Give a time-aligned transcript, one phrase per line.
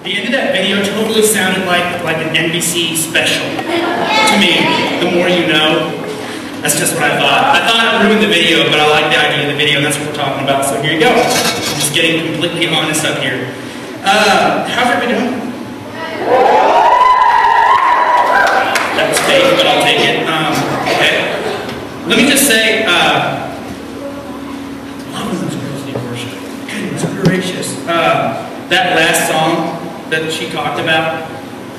[0.00, 4.56] The end of that video totally sounded like, like an NBC special to me.
[4.96, 5.92] The more you know,
[6.64, 7.52] that's just what I thought.
[7.52, 9.84] I thought I ruined the video, but I like the idea of the video, and
[9.84, 10.64] that's what we're talking about.
[10.64, 11.12] So here you go.
[11.12, 13.52] I'm just getting completely honest up here.
[14.00, 15.36] Uh, how's everybody doing?
[18.96, 20.24] That was fake, but I'll take it.
[20.24, 20.56] Um,
[20.96, 21.28] okay.
[22.08, 23.52] Let me just say, uh,
[25.12, 26.32] love those girls worship.
[26.72, 27.68] Goodness gracious.
[27.84, 29.69] Uh, that last song
[30.10, 31.30] that she talked about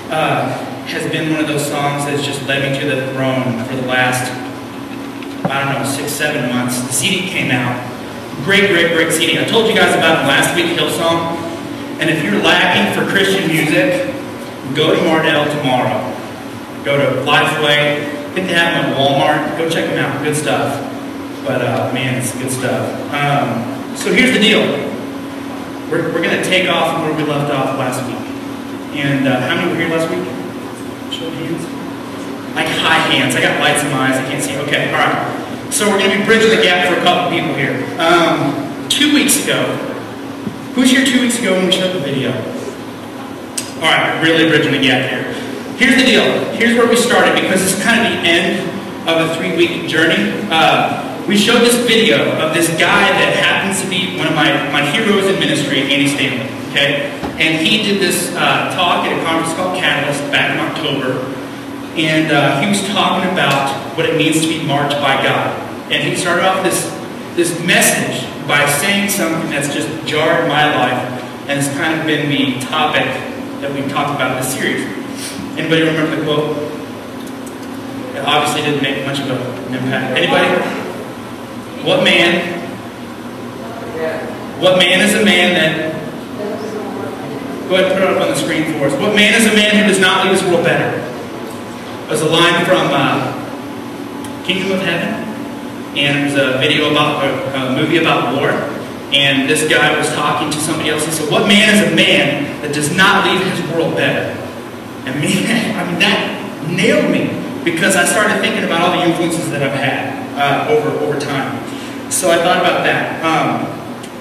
[0.10, 0.50] uh,
[0.88, 3.88] has been one of those songs that's just led me to the throne for the
[3.88, 4.32] last
[5.52, 6.80] I don't know, six, seven months.
[6.88, 7.76] The CD came out.
[8.46, 9.40] Great, great, great CD.
[9.40, 11.36] I told you guys about it last week, Hillsong.
[12.00, 14.08] And if you're lacking for Christian music,
[14.76, 16.00] go to Mardel tomorrow.
[16.86, 18.00] Go to Lifeway.
[18.00, 19.58] I think they have them at Walmart.
[19.58, 20.24] Go check them out.
[20.24, 20.72] Good stuff.
[21.46, 22.88] But uh, man, it's good stuff.
[23.14, 24.91] Um, so here's the deal.
[25.92, 28.16] We're, we're going to take off from where we left off last week.
[28.96, 30.24] And uh, how many were here last week?
[31.12, 31.68] Show of hands.
[32.56, 33.36] Like high hands.
[33.36, 34.16] I got lights in my eyes.
[34.16, 34.56] I can't see.
[34.72, 35.68] Okay, all right.
[35.70, 37.76] So we're going to be bridging the gap for a couple people here.
[38.00, 39.68] Um, two weeks ago,
[40.80, 42.32] who's here two weeks ago when we showed the video?
[43.84, 45.28] All right, really bridging the gap here.
[45.76, 46.24] Here's the deal.
[46.56, 48.64] Here's where we started because it's kind of the end
[49.10, 50.40] of a three-week journey.
[50.48, 54.52] Uh, we showed this video of this guy that happens to be one of my,
[54.72, 56.50] my heroes in ministry, Andy Stanley.
[56.72, 61.32] Okay, and he did this uh, talk at a conference called Catalyst back in October
[61.96, 65.52] and uh, he was talking about what it means to be marked by God.
[65.92, 66.88] And he started off this,
[67.36, 72.30] this message by saying something that's just jarred my life, and it's kind of been
[72.30, 73.04] the topic
[73.60, 74.86] that we've talked about in this series.
[75.58, 76.58] Anybody remember the quote?
[78.16, 80.18] It obviously didn't make much of an impact.
[80.18, 80.81] Anybody?
[81.84, 82.60] What man?
[84.62, 85.92] What man is a man that
[87.68, 88.94] Go ahead and put it up on the screen for us.
[89.00, 91.12] What man is a man who does not leave this world better?
[92.12, 95.24] was a line from uh, Kingdom of Heaven,
[95.98, 98.52] and was a video about a, a movie about war.
[99.16, 101.06] And this guy was talking to somebody else.
[101.06, 104.36] He said, "What man is a man that does not leave his world better?"
[105.08, 107.32] And I mean that nailed me
[107.64, 111.64] because I started thinking about all the influences that I've had uh, over over time.
[112.12, 113.24] So I thought about that.
[113.24, 113.64] Um,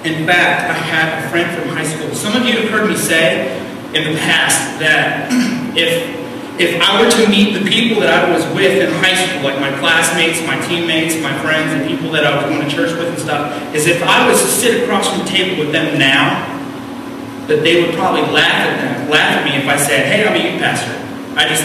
[0.06, 2.14] in fact, I had a friend from high school.
[2.14, 3.58] Some of you have heard me say
[3.92, 5.28] in the past that
[5.76, 6.20] if
[6.60, 9.58] if I were to meet the people that I was with in high school, like
[9.58, 13.08] my classmates, my teammates, my friends, and people that I was going to church with
[13.08, 16.44] and stuff, is if I was to sit across from the table with them now,
[17.48, 20.36] that they would probably laugh at them, laugh at me if I said, hey, I'm
[20.36, 20.92] a youth pastor.
[21.34, 21.64] I just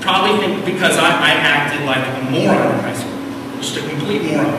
[0.00, 3.18] probably think because I, I acted like a moron in high school,
[3.58, 4.54] just a complete moron.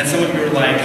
[0.00, 0.80] And some of you are like,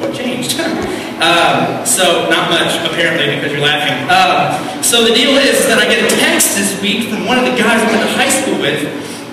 [0.00, 0.56] what changed?
[1.20, 3.92] um, so, not much, apparently, because you're laughing.
[4.08, 7.44] Uh, so, the deal is that I get a text this week from one of
[7.44, 8.80] the guys I went to high school with.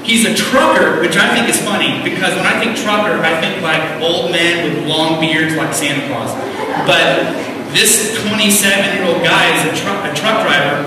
[0.03, 3.63] He's a trucker, which I think is funny, because when I think trucker, I think
[3.63, 6.35] like old men with long beards like Santa Claus.
[6.83, 7.31] But
[7.71, 10.83] this 27-year-old guy is a, tr- a truck driver,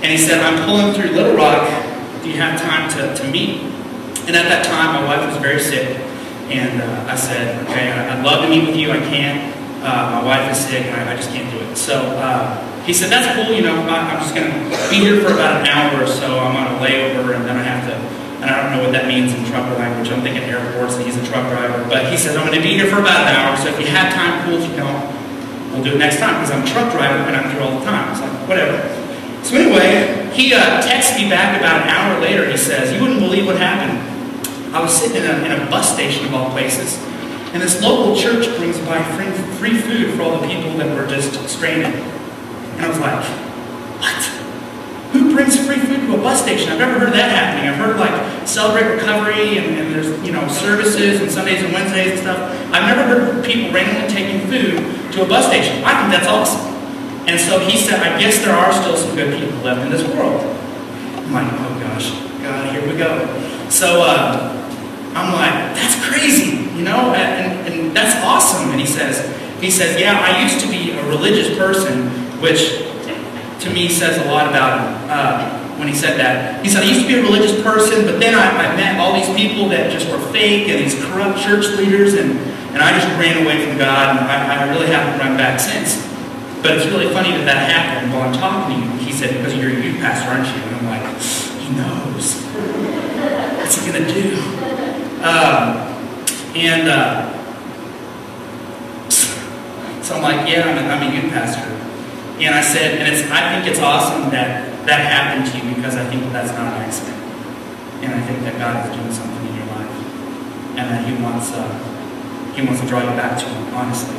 [0.00, 1.68] and he said, I'm pulling through Little Rock.
[2.24, 3.60] Do you have time to, to meet?
[4.24, 6.07] And at that time, my wife was very sick.
[6.48, 8.90] And uh, I said, okay, I'd love to meet with you.
[8.90, 9.54] I can't.
[9.84, 11.76] Uh, my wife is sick, and I, I, just can't do it.
[11.76, 13.54] So uh, he said, that's cool.
[13.54, 14.58] You know, I, am just going to
[14.90, 16.40] be here for about an hour or so.
[16.40, 17.94] I'm on a layover, and then I have to.
[18.42, 20.10] And I don't know what that means in trucker language.
[20.10, 21.84] I'm thinking airports, and he's a truck driver.
[21.86, 23.54] But he says, I'm going to be here for about an hour.
[23.58, 24.58] So if you have time, cool.
[24.58, 25.04] If you don't,
[25.70, 27.84] we'll do it next time because I'm a truck driver and I'm here all the
[27.84, 28.10] time.
[28.10, 28.78] It's like whatever.
[29.42, 32.50] So anyway, he uh, texts me back about an hour later.
[32.50, 34.17] He says, "You wouldn't believe what happened."
[34.72, 36.98] I was sitting in a, in a bus station of all places,
[37.52, 41.06] and this local church brings by free, free food for all the people that were
[41.06, 41.94] just stranded.
[41.94, 43.24] And I was like,
[43.98, 44.24] what?
[45.12, 46.68] Who brings free food to a bus station?
[46.70, 47.70] I've never heard that happening.
[47.70, 52.12] I've heard like Celebrate Recovery and, and there's you know services and Sundays and Wednesdays
[52.12, 52.38] and stuff.
[52.72, 55.82] I've never heard of people randomly taking food to a bus station.
[55.82, 56.60] I think that's awesome.
[57.26, 60.04] And so he said, I guess there are still some good people left in this
[60.14, 60.40] world.
[60.40, 62.12] I'm like, oh gosh,
[62.42, 63.57] God, here we go.
[63.70, 68.70] So uh, I'm like, that's crazy, you know, and, and that's awesome.
[68.70, 69.20] And he says,
[69.60, 72.08] he says, yeah, I used to be a religious person,
[72.40, 72.84] which
[73.60, 76.64] to me says a lot about him uh, when he said that.
[76.64, 79.12] He said, I used to be a religious person, but then I, I, met all
[79.12, 82.38] these people that just were fake and these corrupt church leaders, and,
[82.72, 86.06] and I just ran away from God, and I, I really haven't run back since.
[86.62, 88.98] But it's really funny that that happened while I'm talking to you.
[89.04, 90.62] He said, because you're a youth pastor, aren't you?
[90.62, 91.20] And I'm like,
[91.62, 92.87] he knows.
[93.68, 94.32] What's he going to do?
[95.20, 95.76] Um,
[96.56, 97.28] and uh,
[100.00, 101.68] so I'm like, yeah, I'm a, I'm a youth pastor.
[102.40, 105.96] And I said, and it's, I think it's awesome that that happened to you because
[105.96, 107.20] I think that's not an accident.
[108.00, 109.92] And I think that God is doing something in your life.
[110.80, 111.68] And that He wants, uh,
[112.56, 114.16] he wants to draw you back to Him, honestly.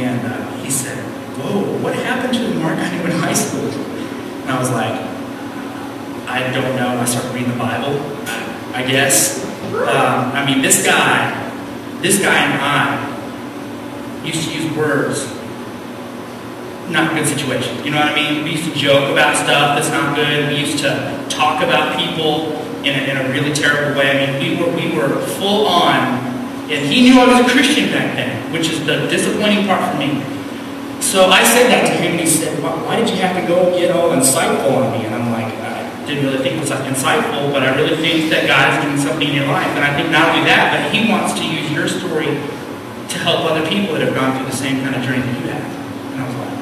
[0.00, 0.96] And uh, he said,
[1.36, 3.68] Whoa, what happened to the Mark I knew in high school?
[3.68, 5.09] And I was like,
[6.30, 7.00] I don't know.
[7.00, 8.00] I started reading the Bible,
[8.74, 9.44] I guess.
[9.44, 11.50] Um, I mean, this guy,
[12.00, 15.40] this guy and I used to use words
[16.90, 17.84] not good situation.
[17.84, 18.44] You know what I mean?
[18.44, 20.48] We used to joke about stuff that's not good.
[20.48, 24.10] We used to talk about people in a, in a really terrible way.
[24.10, 26.18] I mean, we were, we were full on,
[26.70, 29.98] and he knew I was a Christian back then, which is the disappointing part for
[29.98, 30.22] me.
[31.00, 33.78] So I said that to him, and he said, why did you have to go
[33.78, 35.06] get all insightful on me?
[35.06, 35.54] And I'm like,
[36.10, 39.34] didn't really think was insightful, but I really think that God is doing something in
[39.34, 39.70] your life.
[39.78, 43.46] And I think not only that, but he wants to use your story to help
[43.46, 45.70] other people that have gone through the same kind of journey that you have.
[46.14, 46.54] And I was like,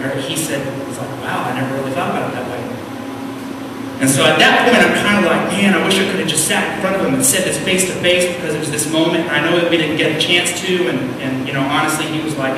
[0.00, 2.60] or he said, it's like, wow, I never really thought about it that way.
[4.00, 6.28] And so at that point, I'm kind of like, man, I wish I could have
[6.28, 8.70] just sat in front of him and said this face to face because it was
[8.70, 9.28] this moment.
[9.28, 10.88] I know that we didn't get a chance to.
[10.88, 12.56] And, and, you know, honestly, he was like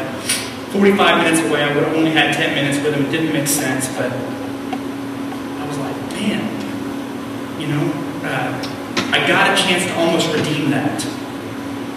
[0.71, 1.67] 45 minutes away.
[1.67, 3.07] I would have only had 10 minutes with him.
[3.07, 3.91] It didn't make sense.
[3.99, 4.15] But
[6.23, 7.83] man, you know,
[8.23, 8.55] uh,
[9.13, 11.05] I got a chance to almost redeem that.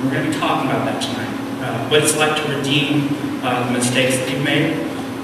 [0.01, 1.31] We're going to be talking about that tonight.
[1.62, 3.10] Uh, what it's like to redeem
[3.42, 4.74] uh, the mistakes that you've made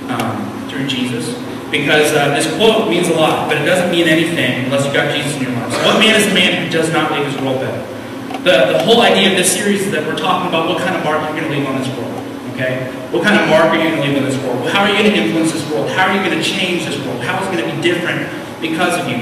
[0.10, 1.38] um, through Jesus.
[1.70, 5.16] Because uh, this quote means a lot, but it doesn't mean anything unless you've got
[5.16, 5.72] Jesus in your life.
[5.72, 7.80] So what man is a man who does not leave his world better?
[8.44, 11.04] The, the whole idea of this series is that we're talking about what kind of
[11.04, 12.12] mark you're going to leave on this world.
[12.54, 12.92] Okay?
[13.12, 14.68] What kind of mark are you going to leave on this world?
[14.70, 15.90] How are you going to influence this world?
[15.92, 17.22] How are you going to change this world?
[17.22, 18.28] How is it going to be different
[18.62, 19.18] because of you?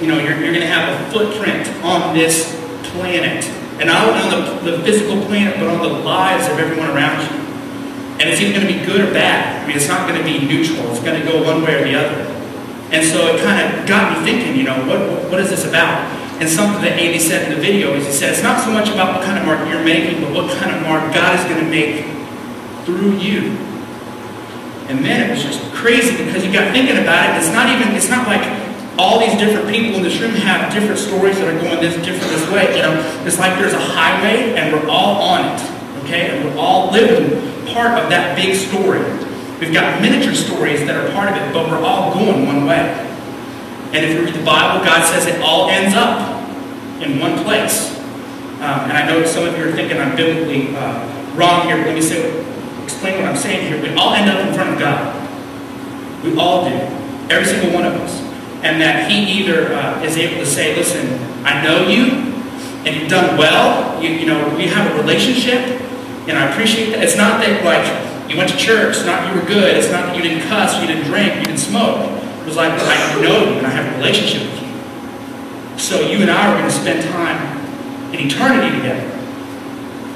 [0.00, 2.56] You know, you're, you're going to have a footprint on this
[2.90, 3.44] planet.
[3.78, 7.22] And not only on the, the physical planet, but on the lives of everyone around
[7.22, 7.38] you.
[8.18, 9.62] And it's either going to be good or bad.
[9.62, 10.90] I mean, it's not going to be neutral.
[10.90, 12.26] It's going to go one way or the other.
[12.90, 16.02] And so it kind of got me thinking, you know, what, what is this about?
[16.40, 18.88] And something that Andy said in the video is he said, it's not so much
[18.88, 21.62] about what kind of mark you're making, but what kind of mark God is going
[21.62, 22.06] to make
[22.86, 23.54] through you.
[24.88, 27.38] And then it was just crazy because you got thinking about it.
[27.38, 28.42] It's not even, it's not like
[28.98, 32.32] all these different people in this room have different stories that are going this different
[32.34, 32.76] this way.
[32.76, 35.60] You know, it's like there's a highway and we're all on it.
[36.02, 36.28] Okay?
[36.28, 37.38] And we're all living
[37.72, 39.00] part of that big story.
[39.60, 42.78] We've got miniature stories that are part of it, but we're all going one way.
[43.94, 46.42] And if you read the Bible, God says it all ends up
[47.00, 47.96] in one place.
[48.58, 51.76] Um, and I know some of you are thinking I'm biblically uh, wrong here.
[51.76, 52.44] Let me say,
[52.82, 53.80] explain what I'm saying here.
[53.80, 55.14] We all end up in front of God.
[56.24, 56.74] We all do.
[57.30, 58.27] Every single one of us.
[58.62, 62.28] And that He either uh, is able to say, listen, I know you,
[62.84, 64.02] and you've done well.
[64.02, 65.80] You, you know, we have a relationship,
[66.28, 67.02] and I appreciate that.
[67.02, 67.86] It's not that, like,
[68.30, 70.80] you went to church, it's not you were good, it's not that you didn't cuss,
[70.80, 72.10] you didn't drink, you didn't smoke.
[72.10, 75.78] It was like, I know you, and I have a relationship with you.
[75.78, 77.58] So you and I are going to spend time
[78.12, 79.06] in eternity together.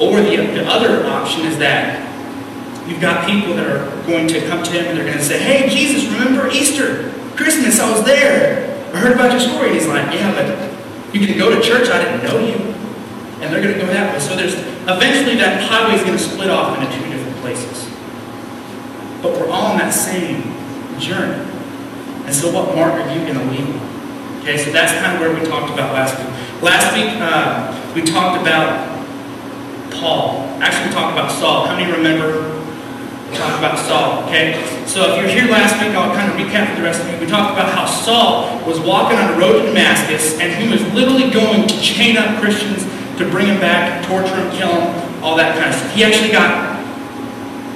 [0.00, 2.02] Or the, the other option is that
[2.88, 5.38] you've got people that are going to come to him and they're going to say,
[5.38, 7.10] Hey, Jesus, remember Easter?
[7.36, 8.72] Christmas, I was there.
[8.94, 9.68] I heard about your story.
[9.68, 12.72] And he's like, Yeah, but you can go to church, I didn't know you.
[13.40, 14.20] And they're going to go that way.
[14.20, 17.90] So there's eventually that highway is going to split off into two different places.
[19.20, 20.42] But we're all on that same
[20.98, 21.42] journey.
[22.24, 24.40] And so what mark are you going to leave on?
[24.40, 26.62] Okay, so that's kind of where we talked about last week.
[26.62, 28.88] Last week, uh, we talked about
[29.90, 30.46] Paul.
[30.60, 31.66] Actually, we talked about Saul.
[31.66, 32.61] How many remember
[33.32, 34.60] we talked about Saul, okay?
[34.84, 37.18] So if you're here last week, I'll kind of recap for the rest of you.
[37.18, 40.84] We talked about how Saul was walking on the road to Damascus, and he was
[40.92, 42.84] literally going to chain up Christians
[43.16, 45.94] to bring them back, torture them, kill them, all that kind of stuff.
[45.94, 46.76] He actually got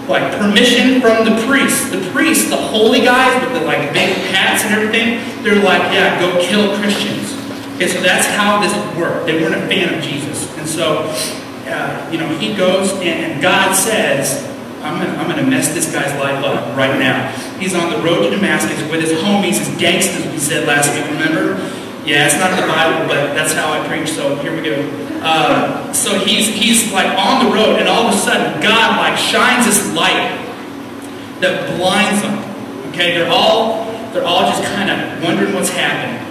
[0.09, 1.89] like permission from the priests.
[1.89, 6.21] The priests, the holy guys with the like big hats and everything, they're like, yeah,
[6.21, 7.33] go kill Christians.
[7.77, 9.25] Okay, so that's how this worked.
[9.25, 10.55] They weren't a fan of Jesus.
[10.59, 11.13] And so,
[11.67, 14.46] uh, you know, he goes and God says,
[14.87, 17.29] I'm gonna, I'm gonna mess this guy's life up right now.
[17.59, 21.05] He's on the road to Damascus with his homies, his gangsters, we said last week,
[21.11, 21.59] remember?
[22.07, 24.79] Yeah, it's not in the Bible, but that's how I preach, so here we go.
[25.23, 29.19] Uh, so he's, he's like on the road, and all of a sudden, God like
[29.19, 30.39] shines this light
[31.41, 32.39] that blinds them.
[32.93, 36.23] Okay, they're all, they're all just kind of wondering what's happening.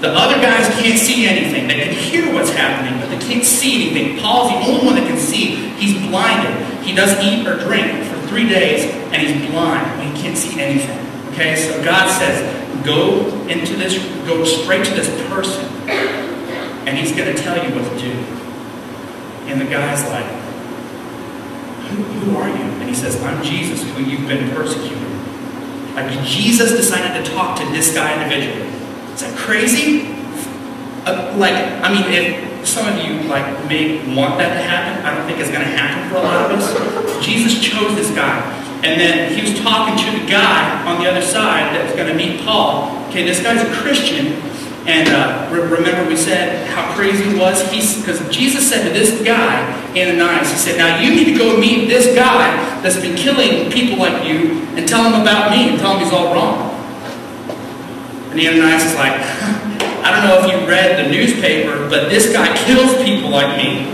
[0.00, 1.68] The other guys can't see anything.
[1.68, 4.18] They can hear what's happening, but they can't see anything.
[4.18, 5.56] Paul's the only one that can see.
[5.76, 6.75] He's blinded.
[6.86, 10.00] He doesn't eat or drink for three days, and he's blind.
[10.02, 10.98] He can't see anything.
[11.32, 12.40] Okay, so God says,
[12.84, 15.64] go into this, go straight to this person,
[16.86, 18.12] and he's going to tell you what to do.
[19.50, 20.26] And the guy's like,
[21.90, 22.54] who, who are you?
[22.54, 25.02] And he says, I'm Jesus, who you've been persecuting.
[25.96, 28.68] Like Jesus decided to talk to this guy individually.
[29.12, 30.15] Is that crazy?
[31.06, 35.14] Uh, like, I mean, if some of you like may want that to happen, I
[35.14, 37.24] don't think it's going to happen for a lot of us.
[37.24, 38.42] Jesus chose this guy,
[38.82, 42.08] and then he was talking to the guy on the other side that was going
[42.08, 43.06] to meet Paul.
[43.06, 44.34] Okay, this guy's a Christian,
[44.90, 47.62] and uh, re- remember, we said how crazy it was?
[47.70, 49.62] Because Jesus said to this guy,
[49.94, 52.50] Ananias, he said, Now you need to go meet this guy
[52.82, 56.12] that's been killing people like you and tell him about me and tell him he's
[56.12, 56.74] all wrong.
[58.30, 59.22] And Ananias is like,
[60.06, 63.90] I don't know if you read the newspaper, but this guy kills people like me,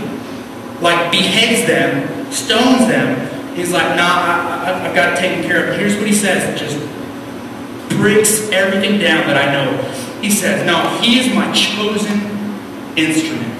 [0.79, 3.55] like beheads them, stones them.
[3.55, 5.79] He's like, Nah, I, I've got it taken care of.
[5.79, 6.43] Here's what he says.
[6.53, 6.77] It just
[7.97, 9.81] breaks everything down that I know.
[10.21, 12.13] He says, No, he is my chosen
[12.95, 13.59] instrument.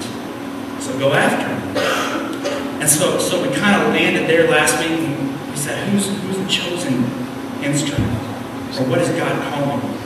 [0.80, 2.80] So go after him.
[2.80, 6.38] And so, so we kind of landed there last week and we said, Who's, who's
[6.38, 7.02] the chosen
[7.64, 8.12] instrument?
[8.78, 10.03] Or what is God calling?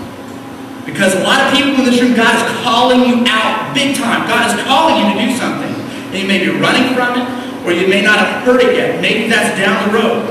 [0.88, 4.24] Because a lot of people in this room, God is calling you out big time.
[4.24, 5.68] God is calling you to do something.
[5.68, 7.28] And you may be running from it,
[7.66, 8.98] or you may not have heard it yet.
[9.02, 10.24] Maybe that's down the road.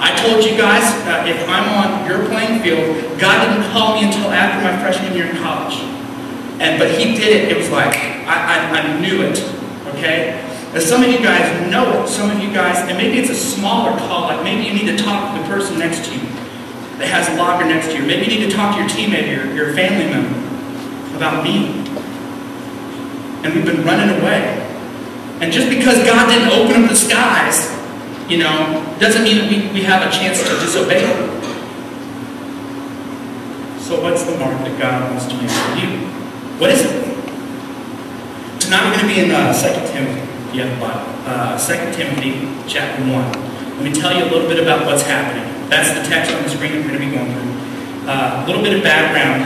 [0.00, 4.06] I told you guys, uh, if I'm on your playing field, God didn't call me
[4.06, 5.76] until after my freshman year in college.
[6.58, 7.52] And But he did it.
[7.52, 9.38] It was like, I, I, I knew it.
[9.92, 10.40] Okay?
[10.72, 12.08] And some of you guys know it.
[12.08, 14.96] Some of you guys, and maybe it's a smaller call, like maybe you need to
[14.96, 16.37] talk to the person next to you
[16.98, 18.02] that has a locker next to you.
[18.02, 21.86] Maybe you need to talk to your teammate or your family member about me.
[23.44, 24.64] And we've been running away.
[25.40, 27.78] And just because God didn't open up the skies
[28.28, 31.40] you know, doesn't mean that we, we have a chance to disobey Him.
[33.80, 36.06] So what's the mark that God wants to make for you?
[36.60, 37.08] What is it?
[38.60, 41.08] Tonight we're going to be in uh, 2 Timothy, if you have a Bible.
[41.24, 43.10] Uh, 2 Timothy chapter 1.
[43.10, 45.57] Let me tell you a little bit about what's happening.
[45.68, 48.08] That's the text on the screen we're going to be going through.
[48.08, 49.44] Uh, a little bit of background.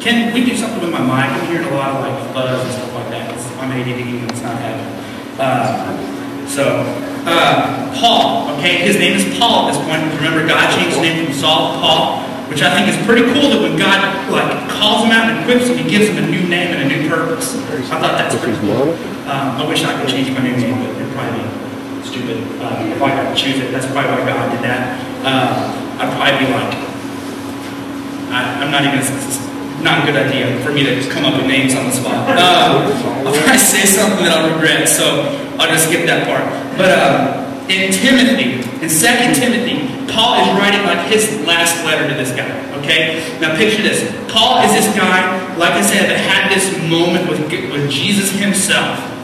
[0.00, 1.28] Can we do something with my mic?
[1.28, 3.36] I'm hearing a lot of like buzz and stuff like that.
[3.60, 4.88] I'm ADD and it's not happening.
[5.36, 6.80] Uh, so,
[7.26, 8.86] uh, Paul, okay?
[8.86, 10.00] His name is Paul at this point.
[10.16, 13.50] Remember, God changed his name from Saul to Paul, which I think is pretty cool
[13.50, 14.00] that when God
[14.30, 16.88] like calls him out and equips him, he gives him a new name and a
[16.88, 17.52] new purpose.
[17.90, 18.94] I thought that's pretty cool.
[19.28, 21.65] Um, I wish I could change my new name, but it'd probably be
[22.06, 22.38] stupid.
[22.62, 24.96] Uh, if I got to choose it, that's probably why God did that.
[25.26, 26.72] Uh, I'd probably be like,
[28.30, 29.02] I, am not even,
[29.82, 32.14] not a good idea for me to just come up with names on the spot.
[32.36, 32.92] Uh,
[33.26, 35.26] I'll probably say something that I'll regret, so
[35.58, 36.46] I'll just skip that part.
[36.78, 42.14] But um, in Timothy, in 2 Timothy, Paul is writing like his last letter to
[42.14, 42.46] this guy.
[42.78, 43.18] Okay?
[43.40, 44.06] Now picture this.
[44.30, 47.40] Paul is this guy, like I said, that had this moment with,
[47.72, 49.15] with Jesus himself.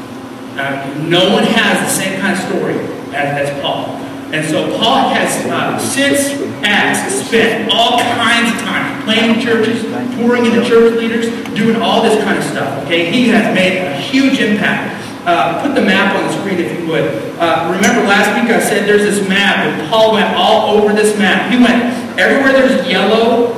[0.59, 2.75] Uh, no one has the same kind of story
[3.15, 3.87] as, as Paul.
[4.33, 9.85] And so Paul has uh, since Acts spent all kinds of time planting churches,
[10.17, 12.85] pouring into church leaders, doing all this kind of stuff.
[12.85, 15.01] Okay, he has made a huge impact.
[15.27, 17.05] Uh, put the map on the screen if you would.
[17.39, 21.17] Uh, remember last week I said there's this map, and Paul went all over this
[21.19, 21.53] map.
[21.53, 23.53] He went everywhere there's yellow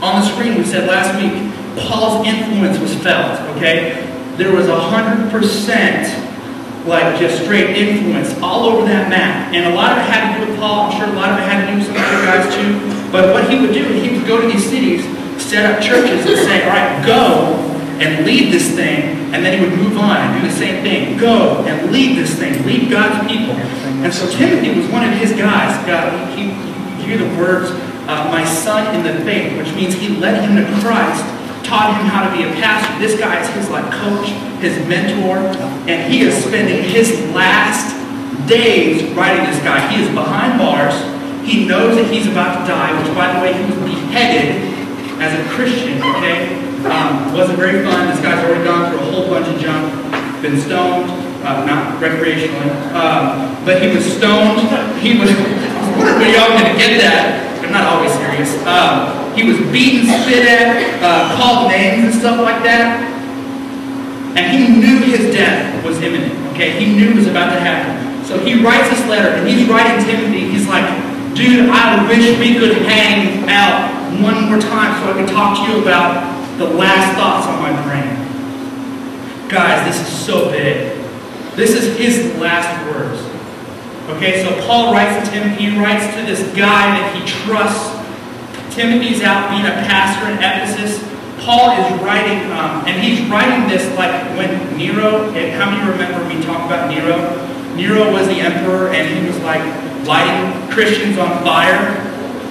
[0.00, 0.56] on the screen.
[0.56, 1.52] We said last week
[1.88, 3.40] Paul's influence was felt.
[3.56, 6.10] Okay, there was a hundred percent
[6.86, 9.54] like just straight influence all over that map.
[9.54, 10.90] And a lot of it had to do with Paul.
[10.90, 12.76] I'm sure a lot of it had to do with some other guys too.
[13.10, 15.04] But what he would do, is he would go to these cities,
[15.40, 17.56] set up churches, and say, all right, go
[18.04, 19.32] and lead this thing.
[19.32, 21.16] And then he would move on and do the same thing.
[21.16, 22.64] Go and lead this thing.
[22.66, 23.54] Lead God's people.
[24.04, 25.74] And so Timothy was one of his guys.
[25.86, 26.74] God, he, he,
[27.04, 27.70] hear the words,
[28.08, 31.24] uh, my son in the faith, which means he led him to Christ
[31.64, 32.92] taught him how to be a pastor.
[33.00, 34.28] This guy is his like coach,
[34.60, 35.38] his mentor,
[35.88, 37.96] and he is spending his last
[38.46, 39.80] days writing this guy.
[39.88, 40.94] He is behind bars.
[41.44, 44.60] He knows that he's about to die, which by the way, he was beheaded
[45.20, 46.60] as a Christian, okay?
[46.84, 48.08] Um, wasn't very fun.
[48.08, 49.88] This guy's already gone through a whole bunch of junk,
[50.42, 51.10] been stoned,
[51.44, 54.60] uh, not recreationally, um, but he was stoned.
[55.00, 55.30] He was,
[55.96, 57.40] were y'all going to get that?
[57.64, 58.52] I'm not always serious.
[58.64, 63.02] Um, he was beaten, spit at, uh, called names and stuff like that.
[64.36, 66.34] And he knew his death was imminent.
[66.54, 68.24] Okay, he knew it was about to happen.
[68.24, 70.48] So he writes this letter, and he's writing Timothy.
[70.50, 70.86] He's like,
[71.34, 73.90] dude, I wish we could hang out
[74.22, 77.74] one more time so I could talk to you about the last thoughts on my
[77.82, 79.48] brain.
[79.48, 80.96] Guys, this is so big.
[81.54, 83.20] This is his last words.
[84.16, 88.03] Okay, so Paul writes to Timothy, he writes to this guy that he trusts
[88.74, 90.98] Timothy's out being a pastor in Ephesus.
[91.44, 96.26] Paul is writing, um, and he's writing this like when Nero, and how many remember
[96.26, 97.14] me talk about Nero?
[97.76, 99.62] Nero was the emperor, and he was like
[100.06, 102.00] lighting Christians on fire.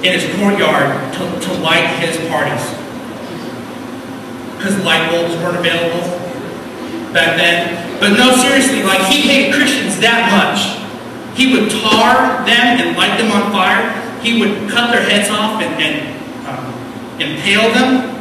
[0.03, 2.63] in his courtyard to, to light his parties.
[4.57, 6.03] Because light bulbs weren't available
[7.13, 7.99] back then.
[7.99, 10.79] But no, seriously, like he hated Christians that much.
[11.37, 13.91] He would tar them and light them on fire.
[14.21, 16.12] He would cut their heads off and, and
[17.20, 18.13] impale them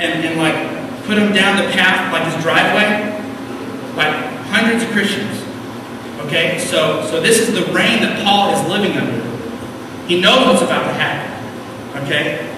[0.00, 3.12] and, and like put them down the path like his driveway.
[3.96, 4.14] Like
[4.48, 5.42] hundreds of Christians.
[6.26, 9.24] Okay, so so this is the reign that Paul is living under.
[10.06, 11.34] He knows what's about to happen.
[12.04, 12.50] Okay?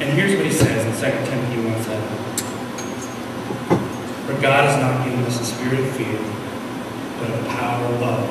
[0.00, 2.18] And here's what he says in 2 Timothy 1 7.
[4.26, 6.20] For God has not given us a spirit of fear,
[7.18, 8.30] but of power, love,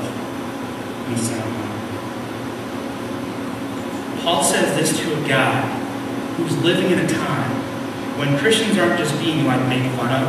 [1.08, 1.77] and sound mind.
[4.28, 5.56] Paul says this to a guy
[6.36, 7.50] who's living in a time
[8.20, 10.28] when Christians aren't just being like made fun of.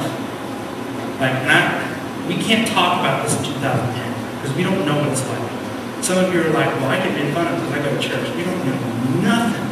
[1.18, 1.82] Like, not,
[2.30, 5.42] we can't talk about this in 2010 because we don't know what it's like.
[5.98, 7.98] Some of you are like, well, I get made fun of because I go to
[7.98, 8.38] church.
[8.38, 8.78] You don't know
[9.26, 9.66] nothing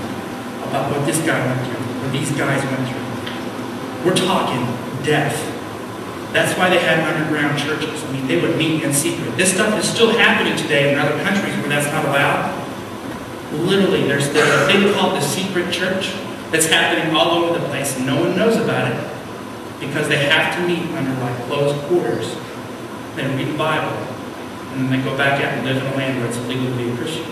[0.67, 4.11] about what this guy went through, what these guys went through.
[4.11, 4.67] We're talking
[5.07, 5.39] death.
[6.33, 8.03] That's why they had underground churches.
[8.03, 9.37] I mean, they would meet in secret.
[9.37, 12.66] This stuff is still happening today in other countries where that's not allowed.
[13.57, 16.13] Literally, there's, a thing called the secret church
[16.51, 19.17] that's happening all over the place, and no one knows about it
[19.81, 22.35] because they have to meet under like closed quarters.
[23.17, 23.97] They read the Bible,
[24.73, 26.77] and then they go back out and live in a land where it's illegal to
[26.77, 27.25] be a Christian.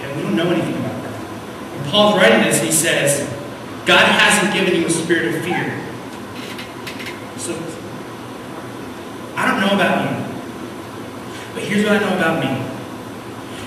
[0.00, 1.12] And we don't know anything about that.
[1.12, 3.28] When Paul's writing this, he says,
[3.86, 5.82] God hasn't given you a spirit of fear.
[7.38, 7.54] So,
[9.36, 12.65] I don't know about you, but here's what I know about me.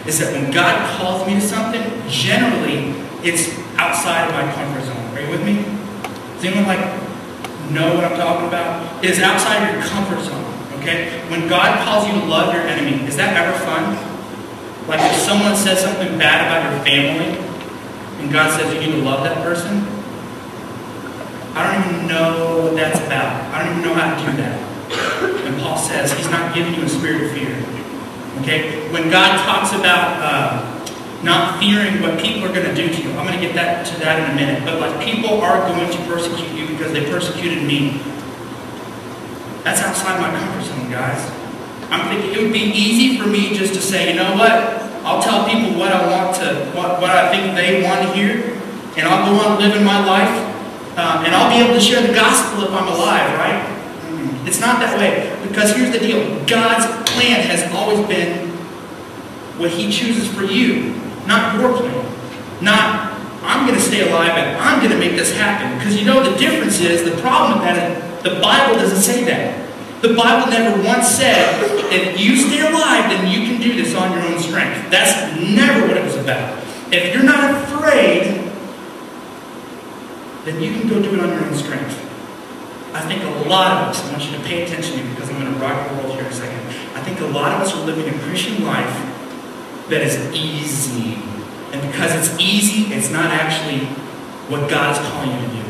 [0.10, 4.98] Is that when God calls me to something, generally it's outside of my comfort zone.
[5.13, 5.62] Are you with me?
[6.34, 6.82] Does anyone like
[7.70, 9.06] know what I'm talking about?
[9.06, 10.50] It is outside of your comfort zone.
[10.82, 11.22] Okay?
[11.30, 13.94] When God calls you to love your enemy, is that ever fun?
[14.89, 17.38] Like if someone says something bad about your family,
[18.17, 19.86] and God says you need to love that person,
[21.54, 23.54] I don't even know what that's about.
[23.54, 24.58] I don't even know how to do that.
[25.45, 27.54] And Paul says he's not giving you a spirit of fear.
[28.41, 28.89] Okay?
[28.91, 33.10] When God talks about uh, not fearing what people are going to do to you,
[33.12, 34.63] I'm going to get that to that in a minute.
[34.63, 38.02] But like people are going to persecute you because they persecuted me.
[39.63, 41.19] That's outside my comfort zone, guys.
[41.91, 44.52] I'm thinking it would be easy for me just to say, you know what?
[45.04, 48.56] I'll tell people what I want to, what, what I think they want to hear,
[48.95, 50.38] and I'll go on living my life,
[50.97, 53.80] um, and I'll be able to share the gospel if I'm alive, right?
[54.45, 55.38] It's not that way.
[55.50, 58.50] Because here's the deal God's plan has always been
[59.58, 60.94] what He chooses for you,
[61.28, 62.06] not your plan.
[62.62, 65.78] Not, I'm going to stay alive and I'm going to make this happen.
[65.78, 69.24] Because you know the difference is, the problem with that is the Bible doesn't say
[69.26, 69.70] that.
[70.02, 74.12] The Bible never once said, if you stay alive, then you can do this on
[74.14, 74.90] your own strength.
[74.90, 76.64] That's never what it was about.
[76.92, 78.50] If you're not afraid,
[80.46, 82.06] then you can go do it on your own strength.
[82.93, 85.30] I think a lot of us, I want you to pay attention to me because
[85.30, 86.60] I'm going to rock the world here in a second.
[86.97, 88.95] I think a lot of us are living a Christian life
[89.89, 91.21] that is easy.
[91.71, 93.86] And because it's easy, it's not actually
[94.49, 95.69] what God is calling you to do.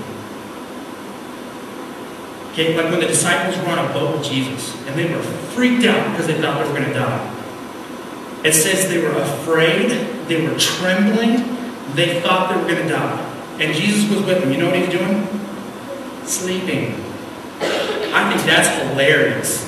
[2.52, 5.86] Okay, like when the disciples were on a boat with Jesus and they were freaked
[5.86, 7.36] out because they thought they were going to die.
[8.46, 9.90] It says they were afraid,
[10.28, 11.58] they were trembling,
[11.96, 13.26] they thought they were going to die.
[13.60, 14.52] And Jesus was with them.
[14.52, 15.28] You know what he's doing?
[16.26, 17.09] Sleeping.
[18.14, 19.66] I think that's hilarious.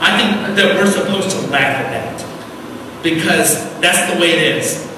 [0.00, 4.88] I think that we're supposed to laugh at that because that's the way it is.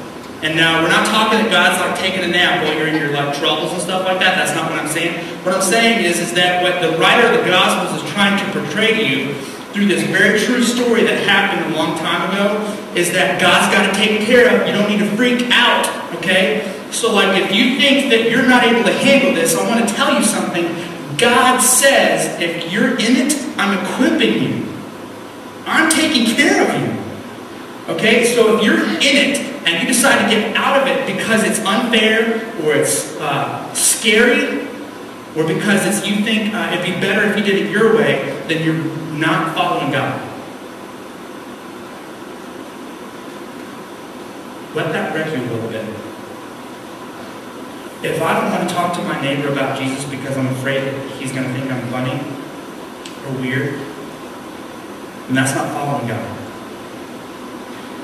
[0.43, 3.15] And now we're not talking that God's like taking a nap while you're in your
[3.15, 4.35] like troubles and stuff like that.
[4.35, 5.15] That's not what I'm saying.
[5.47, 8.47] What I'm saying is, is that what the writer of the Gospels is trying to
[8.51, 9.35] portray to you
[9.71, 12.59] through this very true story that happened a long time ago
[12.95, 14.67] is that God's got to take care of.
[14.67, 15.87] You don't need to freak out,
[16.19, 16.69] okay?
[16.91, 19.95] So like if you think that you're not able to handle this, I want to
[19.95, 20.67] tell you something.
[21.23, 24.75] God says, if you're in it, I'm equipping you.
[25.67, 27.95] I'm taking care of you.
[27.95, 31.45] Okay, so if you're in it and you decide to get out of it because
[31.45, 34.67] it's unfair or it's uh, scary
[35.37, 38.43] or because it's you think uh, it'd be better if you did it your way,
[38.49, 38.85] then you're
[39.17, 40.21] not following God.
[44.75, 46.12] Let that wreck you a little bit.
[48.03, 51.31] If I don't want to talk to my neighbor about Jesus because I'm afraid he's
[51.31, 52.19] going to think I'm funny
[53.25, 53.75] or weird,
[55.27, 56.39] then that's not following God.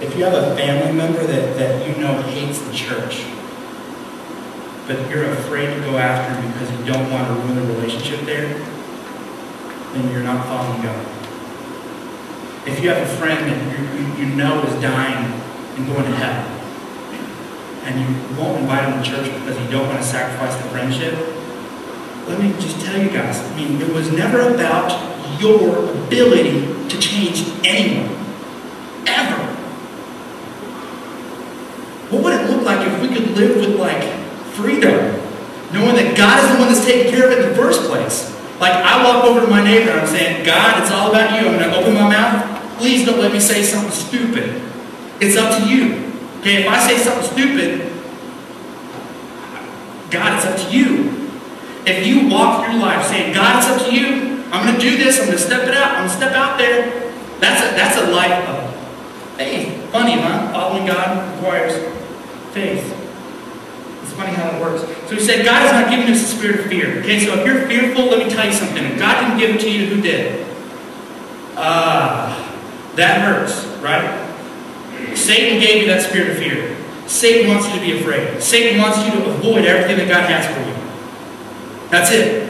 [0.01, 3.27] If you have a family member that, that you know hates the church,
[4.87, 8.21] but you're afraid to go after him because you don't want to ruin the relationship
[8.21, 8.47] there,
[9.95, 11.07] then you're not following God.
[12.69, 15.33] If you have a friend that you, you know is dying
[15.77, 16.58] and going to hell.
[17.89, 21.15] And you won't invite them to church because you don't want to sacrifice the friendship.
[22.29, 24.93] Let me just tell you guys, I mean, it was never about
[25.41, 28.15] your ability to change anyone.
[29.07, 29.43] Ever.
[32.11, 34.05] What would it look like if we could live with like
[34.53, 35.19] freedom?
[35.73, 38.31] Knowing that God is the one that's taking care of it in the first place.
[38.61, 41.49] Like I walk over to my neighbor and I'm saying, God, it's all about you.
[41.49, 42.77] I'm to open my mouth.
[42.77, 44.61] Please don't let me say something stupid.
[45.21, 46.08] It's up to you.
[46.41, 47.93] Okay, if I say something stupid,
[50.11, 51.31] God, it's up to you.
[51.85, 54.97] If you walk through life saying, God, it's up to you, I'm going to do
[54.97, 57.77] this, I'm going to step it out, I'm going to step out there, that's a,
[57.77, 59.91] that's a life of faith.
[59.91, 60.53] Funny, huh?
[60.53, 61.73] Following God requires
[62.53, 62.95] faith.
[64.03, 64.83] It's funny how it works.
[65.09, 67.01] So he said, God has not given us a spirit of fear.
[67.01, 68.85] Okay, so if you're fearful, let me tell you something.
[68.85, 70.47] If God didn't give it to you, who did?
[71.57, 74.28] Ah, uh, that hurts, right?
[75.15, 76.77] Satan gave you that spirit of fear.
[77.07, 78.43] Satan wants you to be afraid.
[78.43, 81.89] Satan wants you to avoid everything that God has for you.
[81.91, 82.49] That's it.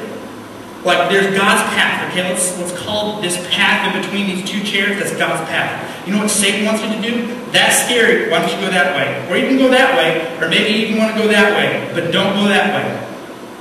[0.84, 2.10] Like there's God's path.
[2.10, 4.98] Okay, let's let's call this path in between these two chairs.
[4.98, 6.06] That's God's path.
[6.06, 7.26] You know what Satan wants you to do?
[7.50, 8.30] That's scary.
[8.30, 9.30] Why don't you go that way?
[9.30, 11.92] Or you can go that way, or maybe you even want to go that way,
[11.94, 13.08] but don't go that way.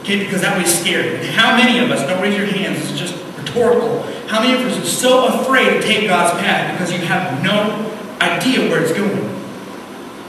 [0.01, 1.25] Okay, because that way's scary.
[1.27, 2.07] How many of us?
[2.07, 2.89] Don't raise your hands.
[2.89, 4.03] It's just rhetorical.
[4.27, 7.96] How many of us are so afraid to take God's path because you have no
[8.21, 9.33] idea where it's going.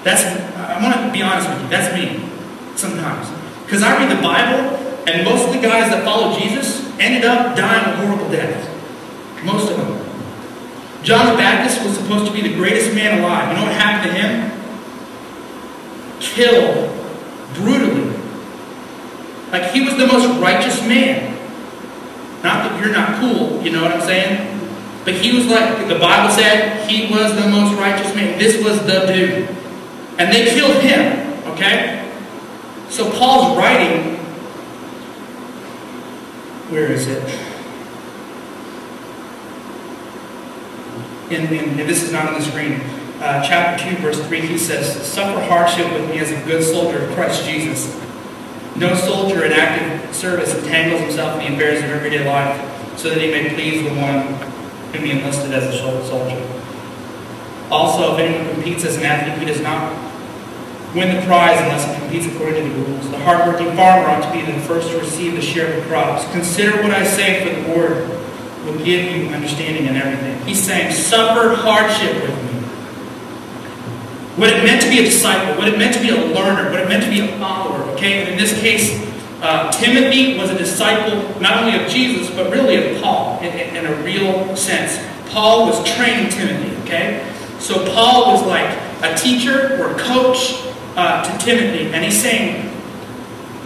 [0.04, 0.24] That's,
[0.56, 2.28] I want to be honest with you, that's me
[2.76, 3.28] sometimes.
[3.64, 4.76] Because I read the Bible,
[5.08, 8.64] and most of the guys that follow Jesus ended up dying a horrible death.
[9.44, 9.98] Most of them.
[11.02, 13.50] John the Baptist was supposed to be the greatest man alive.
[13.50, 14.50] You know what happened to him?
[16.20, 16.94] Killed
[17.54, 18.16] brutally.
[19.52, 21.36] Like he was the most righteous man.
[22.42, 24.57] Not that you're not cool, you know what I'm saying?
[25.08, 28.38] But he was like, the Bible said, he was the most righteous man.
[28.38, 29.48] This was the dude.
[30.18, 32.12] And they killed him, okay?
[32.90, 34.16] So Paul's writing,
[36.68, 37.22] where is it?
[41.30, 42.74] In, this is not on the screen.
[43.18, 47.06] Uh, chapter 2, verse 3, he says, Suffer hardship with me as a good soldier
[47.06, 47.98] of Christ Jesus.
[48.76, 53.22] No soldier in active service entangles himself in the affairs of everyday life so that
[53.22, 54.57] he may please the one
[54.92, 56.40] can be enlisted as a soldier.
[57.70, 59.92] Also, if anyone competes as an athlete, he does not
[60.94, 63.10] win the prize unless he competes according to the rules.
[63.10, 66.24] The hardworking farmer ought to be the first to receive the share of the crops.
[66.32, 68.08] Consider what I say, for the word
[68.64, 70.40] will give you understanding in everything.
[70.46, 72.60] He's saying, suffer hardship with me.
[74.36, 76.80] What it meant to be a disciple, what it meant to be a learner, what
[76.80, 78.22] it meant to be a follower, okay?
[78.22, 79.07] And in this case,
[79.40, 83.76] uh, Timothy was a disciple not only of Jesus, but really of Paul in, in,
[83.76, 84.98] in, a real sense.
[85.30, 87.24] Paul was training Timothy, okay?
[87.60, 88.68] So Paul was like
[89.02, 90.60] a teacher or coach
[90.96, 92.74] uh, to Timothy, and he's saying,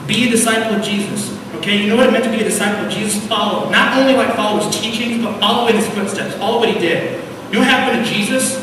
[0.07, 1.39] be a disciple of Jesus.
[1.57, 3.25] Okay, you know what it meant to be a disciple of Jesus?
[3.27, 3.71] Follow.
[3.71, 6.35] Not only like follow his teachings, but follow in his footsteps.
[6.35, 7.23] Follow what he did.
[7.49, 8.57] You know what happened to Jesus?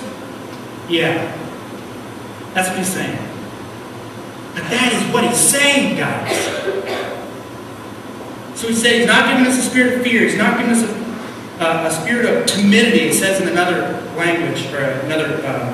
[0.90, 1.36] Yeah.
[2.54, 3.29] That's what he's saying.
[4.54, 6.60] But that is what he's saying, guys.
[8.60, 10.24] So he said he's not giving us a spirit of fear.
[10.24, 14.66] He's not giving us a, uh, a spirit of timidity, it says in another language,
[14.74, 15.72] or another uh,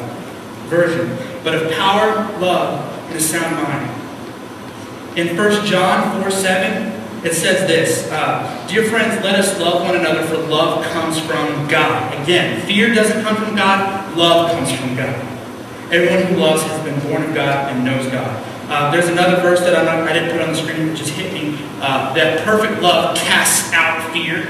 [0.67, 3.91] version, but of power, love, and a sound mind.
[5.17, 9.95] In 1 John 4 7, it says this uh, Dear friends, let us love one
[9.95, 12.21] another, for love comes from God.
[12.21, 15.15] Again, fear doesn't come from God, love comes from God.
[15.91, 18.54] Everyone who loves has been born of God and knows God.
[18.67, 21.31] Uh, there's another verse that not, i didn't put on the screen, which just hit
[21.33, 21.53] me.
[21.81, 24.41] Uh, that perfect love casts out fear.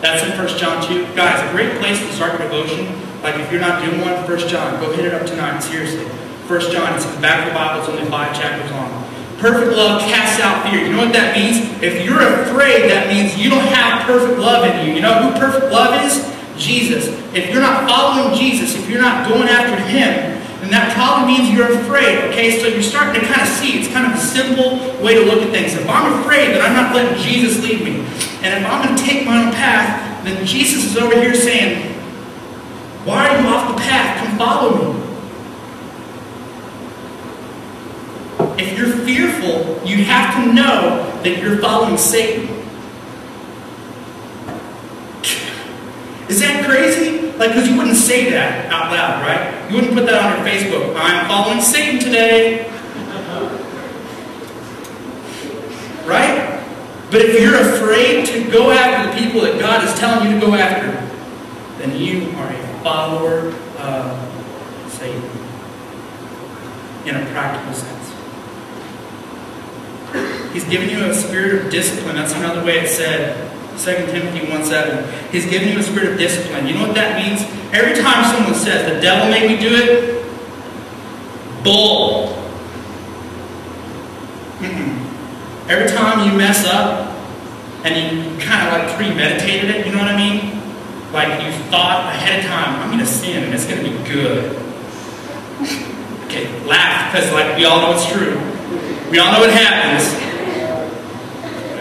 [0.00, 1.14] That's in 1 John 2.
[1.16, 2.86] Guys, a great place to start devotion.
[3.22, 6.04] Like if you're not doing one, 1 John, go hit it up tonight, seriously.
[6.04, 9.02] 1 John, it's in the back of the Bible, it's only five chapters long.
[9.38, 10.86] Perfect love casts out fear.
[10.86, 11.58] You know what that means?
[11.82, 14.94] If you're afraid, that means you don't have perfect love in you.
[14.94, 16.24] You know who perfect love is?
[16.56, 17.08] Jesus.
[17.34, 21.50] If you're not following Jesus, if you're not going after Him, and that probably means
[21.50, 22.58] you're afraid, okay?
[22.58, 25.42] So you're starting to kind of see, it's kind of a simple way to look
[25.42, 25.74] at things.
[25.74, 28.00] If I'm afraid, then I'm not letting Jesus lead me.
[28.42, 31.92] And if I'm going to take my own path, then Jesus is over here saying,
[33.04, 34.26] why are you off the path?
[34.26, 35.02] Come follow me.
[38.58, 42.46] If you're fearful, you have to know that you're following Satan.
[46.28, 47.25] Is that crazy?
[47.38, 49.68] Like, because you wouldn't say that out loud, right?
[49.68, 50.94] You wouldn't put that on your Facebook.
[50.96, 52.70] I'm following Satan today.
[56.06, 56.64] Right?
[57.10, 60.46] But if you're afraid to go after the people that God is telling you to
[60.46, 60.92] go after,
[61.78, 65.22] then you are a follower of Satan.
[67.06, 68.12] in a practical sense.
[70.52, 72.16] He's given you a spirit of discipline.
[72.16, 73.55] That's another way it's said.
[73.78, 75.30] 2 Timothy 1 7.
[75.30, 76.66] He's given you a spirit of discipline.
[76.66, 77.42] You know what that means?
[77.72, 80.24] Every time someone says, the devil made me do it,
[81.62, 82.28] bull.
[84.58, 85.68] Mm-mm.
[85.68, 87.12] Every time you mess up
[87.84, 90.62] and you kind of like premeditated it, you know what I mean?
[91.12, 93.96] Like you thought ahead of time, I'm going to sin and it's going to be
[94.08, 94.56] good.
[96.26, 98.40] Okay, laugh because like we all know it's true.
[99.10, 100.35] We all know it happens.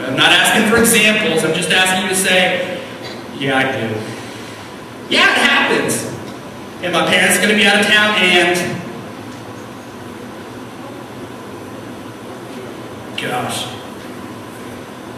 [0.08, 1.44] I'm not asking for examples.
[1.44, 2.84] I'm just asking you to say,
[3.38, 3.88] yeah, I do.
[5.10, 6.06] Yeah, it happens.
[6.84, 8.76] And my parents are going to be out of town and
[13.18, 13.74] gosh.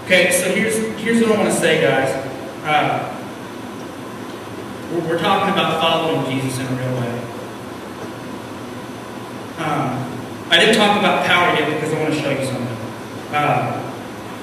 [0.06, 2.10] Okay, so here's here's what I want to say, guys.
[2.64, 3.14] Uh,
[4.94, 7.20] we're, talking about following Jesus in a real way.
[9.58, 12.78] Um, I didn't talk about power yet because I want to show you something.
[13.34, 13.87] Uh,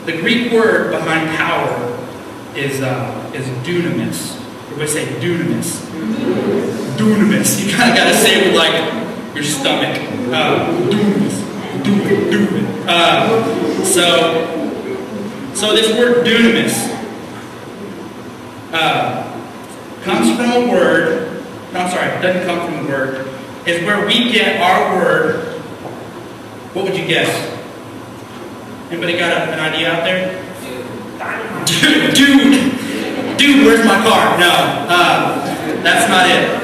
[0.05, 1.99] the Greek word behind power
[2.55, 4.37] is, uh, is dunamis.
[4.67, 5.81] Everybody say dunamis.
[6.97, 7.65] Dunamis.
[7.65, 9.97] You kind of got to say it with like your stomach.
[10.33, 11.85] Uh, dunamis.
[11.85, 12.89] Do it.
[12.89, 14.45] Uh, so,
[15.55, 16.91] so this word dunamis
[18.73, 19.23] uh,
[20.03, 21.43] comes from a word.
[21.73, 22.09] No, I'm sorry.
[22.09, 23.29] It doesn't come from a word.
[23.67, 25.45] Is where we get our word.
[26.75, 27.54] What would you guess?
[28.95, 30.31] Anybody got a, an idea out there?
[31.67, 34.39] Dude, dude, dude, where's my car?
[34.39, 34.55] No,
[34.87, 36.63] uh, that's not it.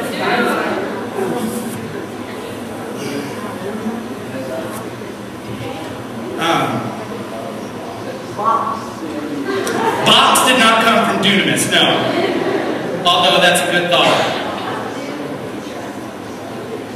[6.39, 6.87] Um,
[10.07, 13.03] box did not come from dunamis, no.
[13.05, 14.37] Although that's a good thought.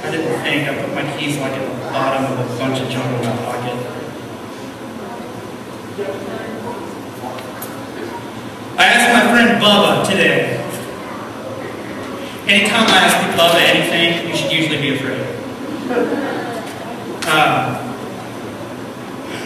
[0.04, 0.68] I didn't think.
[0.68, 3.36] I put my keys like at the bottom of a bunch of junk in my
[3.44, 4.03] pocket.
[5.96, 6.00] I
[8.82, 10.58] asked my friend Bubba today.
[12.48, 15.20] Anytime I ask Bubba anything, you should usually be afraid.
[17.26, 17.78] Uh,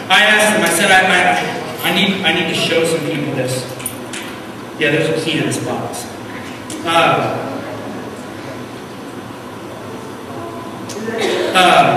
[0.09, 3.35] I asked him, I said, I, I, I, need, I need to show some people
[3.35, 3.63] this.
[4.79, 6.05] Yeah, there's a key to this box.
[6.83, 7.45] Uh,
[11.53, 11.89] uh,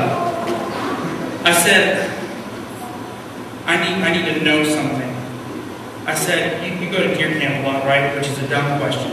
[1.43, 2.22] I said,
[3.65, 5.11] I need, I need to know something.
[6.05, 8.15] I said, you, you go to deer camp a lot, right?
[8.17, 9.13] Which is a dumb question.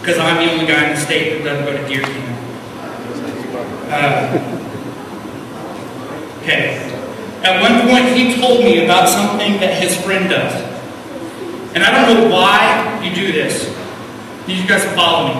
[0.00, 2.26] Because I'm the only guy in the state that doesn't go to deer camp.
[3.88, 4.38] Uh,
[6.42, 6.92] okay.
[7.42, 10.52] At one point, he told me about something that his friend does.
[11.74, 13.68] And I don't know why you do this.
[14.46, 15.34] You guys follow me.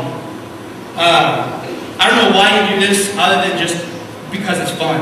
[0.97, 1.62] Uh,
[1.99, 3.77] I don't know why you do this other than just
[4.31, 5.01] because it's fun.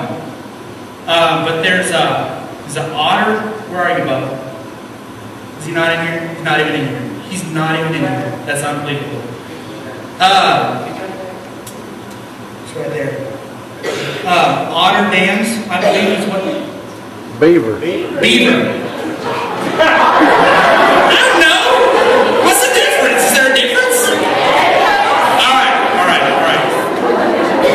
[1.07, 3.41] Uh, but there's a, there's an otter.
[3.71, 4.41] Where are you, Bubba?
[5.59, 6.35] Is he not in here?
[6.35, 7.23] He's not even in here.
[7.29, 8.31] He's not even in here.
[8.47, 9.23] That's unbelievable.
[10.19, 10.85] Uh,
[12.65, 13.33] it's right there.
[14.25, 16.43] Uh, otter dams, I believe is what.
[17.41, 17.81] Beaver.
[17.81, 18.81] Beaver.
[19.77, 21.61] I don't know.
[22.47, 23.27] What's the difference?
[23.27, 23.99] Is there a difference?
[24.09, 26.63] All right, all right, all right.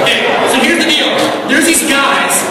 [0.02, 1.12] Okay, so here's the deal.
[1.47, 2.47] There's these guys.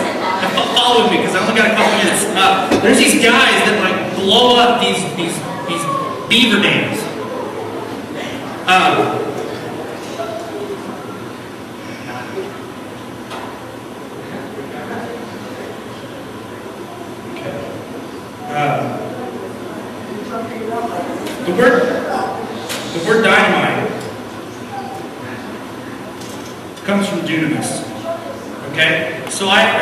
[0.79, 2.25] Follow me because I only got a couple minutes.
[2.33, 5.35] Uh, there's these guys that like blow up these, these,
[5.69, 5.85] these
[6.29, 7.03] beaver dams.
[8.69, 9.19] Um,
[18.51, 18.99] uh,
[21.47, 21.83] the word,
[22.93, 23.89] the word dynamite
[26.85, 27.85] comes from dunamis.
[28.73, 29.25] Okay?
[29.31, 29.78] So I,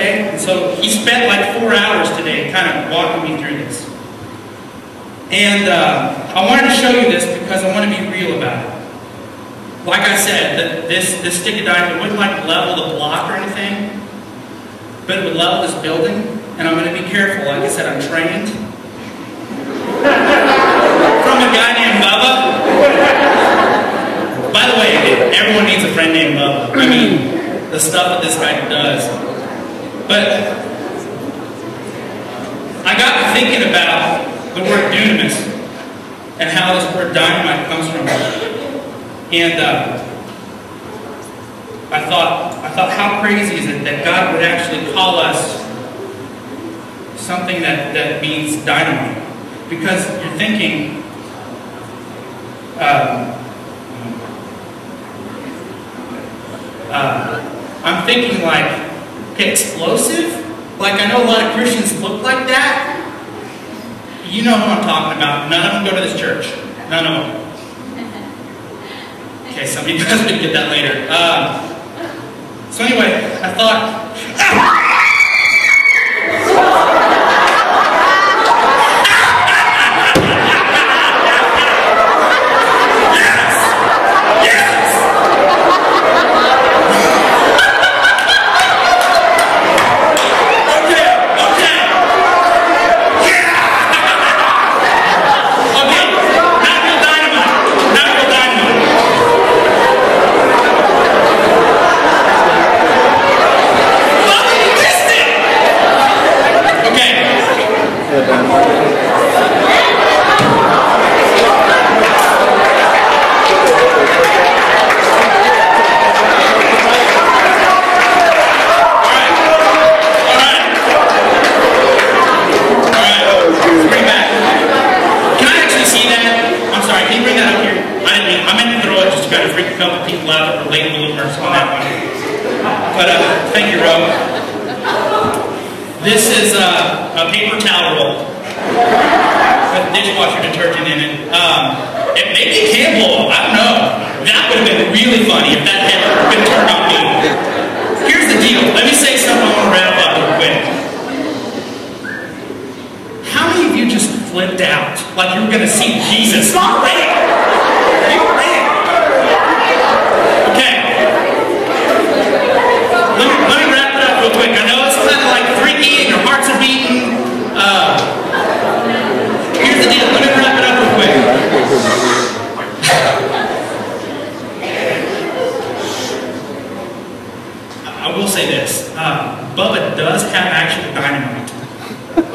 [0.00, 0.38] okay?
[0.38, 3.86] So he spent like four hours today kind of walking me through this.
[5.30, 8.64] And uh, I wanted to show you this because I want to be real about
[8.64, 8.70] it.
[9.86, 14.00] Like I said, this, this stick of dynamite wouldn't like level the block or anything,
[15.06, 16.16] but it would level this building,
[16.58, 17.46] and I'm going to be careful.
[17.46, 18.48] Like I said, I'm trained.
[21.24, 22.32] From a guy named Bubba.
[24.52, 26.76] By the way, everyone needs a friend named Bubba.
[26.76, 29.29] I mean, the stuff that this guy does.
[30.10, 30.26] But
[32.84, 34.24] I got thinking about
[34.56, 35.36] the word dunamis
[36.40, 38.08] and how this word dynamite comes from.
[39.32, 40.04] And uh,
[41.92, 45.60] I thought, I thought, how crazy is it that God would actually call us
[47.14, 49.16] something that, that means dynamite?
[49.70, 51.04] Because you're thinking,
[52.80, 53.30] um,
[56.90, 58.89] uh, I'm thinking like
[59.48, 60.32] explosive.
[60.78, 62.96] Like I know a lot of Christians look like that.
[64.26, 65.50] You know who I'm talking about.
[65.50, 66.54] None of them go to this church.
[66.88, 67.40] None of them.
[69.52, 71.10] Okay, some of you guys get that later.
[71.10, 71.66] Um,
[72.70, 74.06] so anyway, I thought.
[76.52, 76.99] Ah!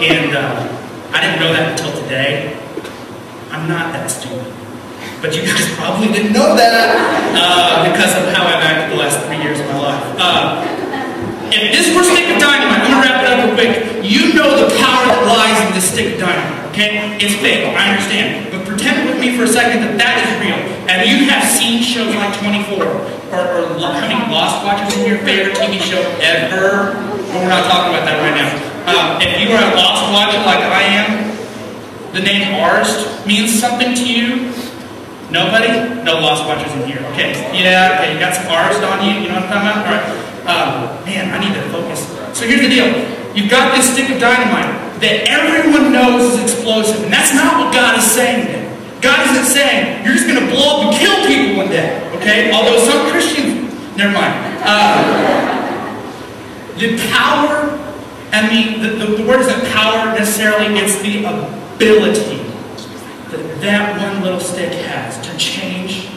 [0.02, 0.66] And uh,
[1.14, 2.58] I didn't know that until today.
[3.52, 4.52] I'm not that stupid.
[5.22, 6.92] But you guys probably didn't know that
[7.34, 10.04] uh, because of how I've acted the last three years of my life.
[10.20, 10.62] Uh,
[11.56, 14.04] if this were stick of dynamite, I'm going to wrap it up real quick.
[14.04, 17.16] You know the power that lies in this stick of dynamite, okay?
[17.22, 18.52] It's fake, I understand.
[18.52, 20.60] But pretend with me for a second that that is real.
[20.92, 25.22] And you have seen shows like 24 or, or how many Lost Watchers in your
[25.24, 26.92] favorite TV show ever?
[27.32, 28.75] But we're not talking about that right now.
[28.86, 31.10] Um, if you are a lost watcher like I am,
[32.14, 34.54] the name Arzt means something to you.
[35.32, 35.68] Nobody?
[36.04, 37.02] No lost watchers in here.
[37.12, 37.34] Okay.
[37.52, 38.14] Yeah, okay.
[38.14, 39.22] You got some Arzt on you.
[39.22, 39.86] You know what I'm talking about?
[39.86, 40.26] All right.
[40.46, 42.06] Um, man, I need to focus.
[42.38, 42.88] So here's the deal.
[43.34, 47.74] You've got this stick of dynamite that everyone knows is explosive, and that's not what
[47.74, 48.64] God is saying.
[49.02, 52.00] God isn't saying you're just going to blow up and kill people one day.
[52.18, 52.52] Okay?
[52.54, 54.34] Although some Christians, never mind.
[54.62, 55.26] Uh,
[56.78, 57.76] the power
[58.32, 62.44] I the, the, the, word isn't power necessarily, it's the ability
[63.32, 66.10] that that one little stick has to change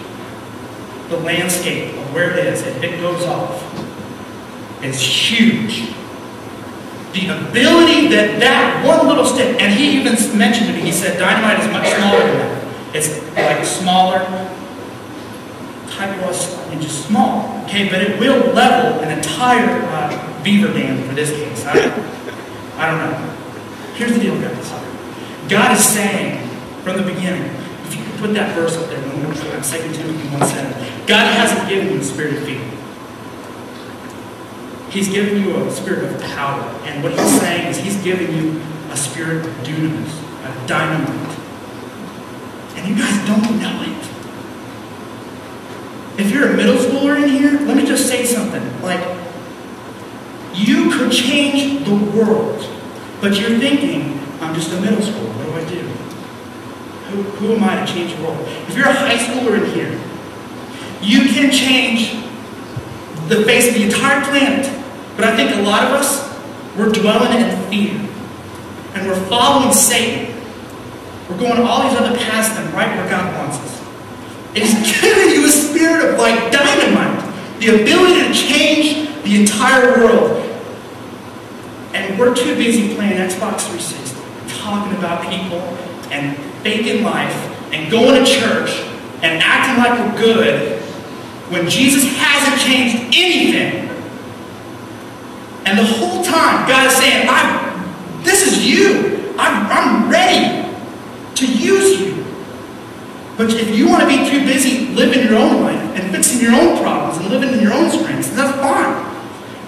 [1.09, 3.63] the landscape of where it is if it goes off
[4.83, 5.89] it's huge.
[7.13, 11.19] The ability that that one little stick, and he even mentioned to me, he said
[11.19, 12.95] dynamite is much smaller than that.
[12.95, 14.19] It's like smaller
[15.91, 17.65] type was inches small.
[17.65, 21.65] Okay, but it will level an entire uh, beaver dam for this case.
[21.67, 21.99] I don't,
[22.77, 23.39] I don't know.
[23.95, 24.71] Here's the deal, guys.
[25.49, 26.47] God is saying
[26.83, 27.51] from the beginning,
[27.85, 31.35] if you can put that verse up there, when we're 2 Timothy 1 7, God
[31.35, 32.79] hasn't given you a spirit of fear.
[34.91, 36.63] He's given you a spirit of power.
[36.85, 38.61] And what he's saying is he's giving you
[38.91, 40.13] a spirit of dunamis,
[40.45, 41.39] a dynamite.
[42.77, 43.98] And you guys don't know it.
[46.19, 48.83] If you're a middle schooler in here, let me just say something.
[48.83, 49.01] Like,
[50.53, 52.69] you could change the world,
[53.21, 55.33] but you're thinking, I'm just a middle schooler.
[55.37, 55.81] What do I do?
[57.09, 58.39] Who, who am I to change the world?
[58.67, 59.93] If you're a high schooler in here,
[61.01, 62.13] you can change
[63.29, 64.67] the face of the entire planet.
[65.15, 66.27] But I think a lot of us,
[66.77, 67.95] we're dwelling in fear.
[68.95, 70.35] And we're following Satan.
[71.29, 73.85] We're going all these other paths than right where God wants us.
[74.55, 77.25] It's giving you a spirit of like dynamite.
[77.61, 80.45] The ability to change the entire world.
[81.93, 85.59] And we're too busy playing Xbox 360, talking about people
[86.11, 87.35] and faking life
[87.73, 88.71] and going to church
[89.23, 90.81] and acting like we're good
[91.51, 93.89] when Jesus hasn't changed anything.
[95.65, 99.35] And the whole time, God is saying, I'm, this is you.
[99.39, 100.69] I'm, I'm ready
[101.35, 102.25] to use you.
[103.39, 106.55] But if you want to be too busy living your own life and fixing your
[106.55, 109.07] own problems and living in your own strengths, that's fine.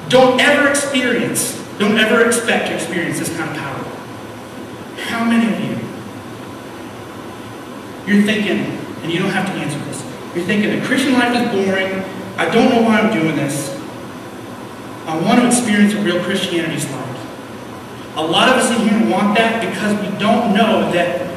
[0.08, 3.84] Don't ever experience, don't ever expect to experience this kind of power.
[5.04, 5.78] How many of you,
[8.12, 8.58] you're thinking,
[9.04, 10.02] and you don't have to answer this,
[10.34, 12.02] you're thinking the Christian life is boring,
[12.36, 13.80] I don't know why I'm doing this,
[15.06, 17.16] I want to experience what real Christianity's is like.
[18.16, 21.29] A lot of us in here want that because we don't know that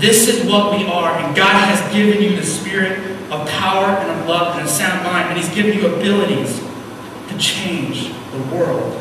[0.00, 2.98] this is what we are, and God has given you the spirit
[3.30, 6.60] of power and of love and a sound mind, and He's given you abilities
[7.28, 8.92] to change the world.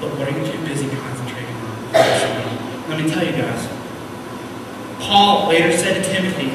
[0.00, 2.88] But what are you too busy concentrating on?
[2.90, 3.68] Let me tell you guys.
[5.00, 6.50] Paul later said to Timothy,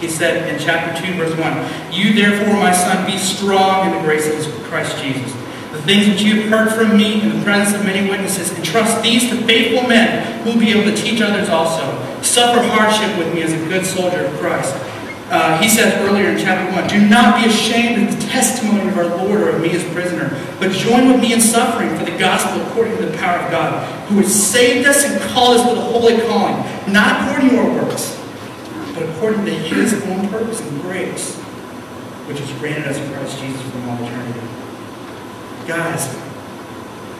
[0.00, 4.02] he said in chapter 2, verse 1, You therefore, my son, be strong in the
[4.02, 5.32] grace of Christ Jesus.
[5.74, 9.02] The things which you have heard from me in the presence of many witnesses, entrust
[9.02, 11.82] these to faithful men who will be able to teach others also.
[12.22, 14.72] Suffer hardship with me as a good soldier of Christ.
[15.30, 18.96] Uh, he says earlier in chapter 1, Do not be ashamed of the testimony of
[18.96, 22.16] our Lord or of me as prisoner, but join with me in suffering for the
[22.16, 25.78] gospel according to the power of God, who has saved us and called us with
[25.78, 26.54] a holy calling,
[26.92, 28.16] not according to our works,
[28.94, 31.34] but according to his own purpose and grace,
[32.28, 34.63] which was granted us in Christ Jesus from all eternity.
[35.66, 36.14] Guys,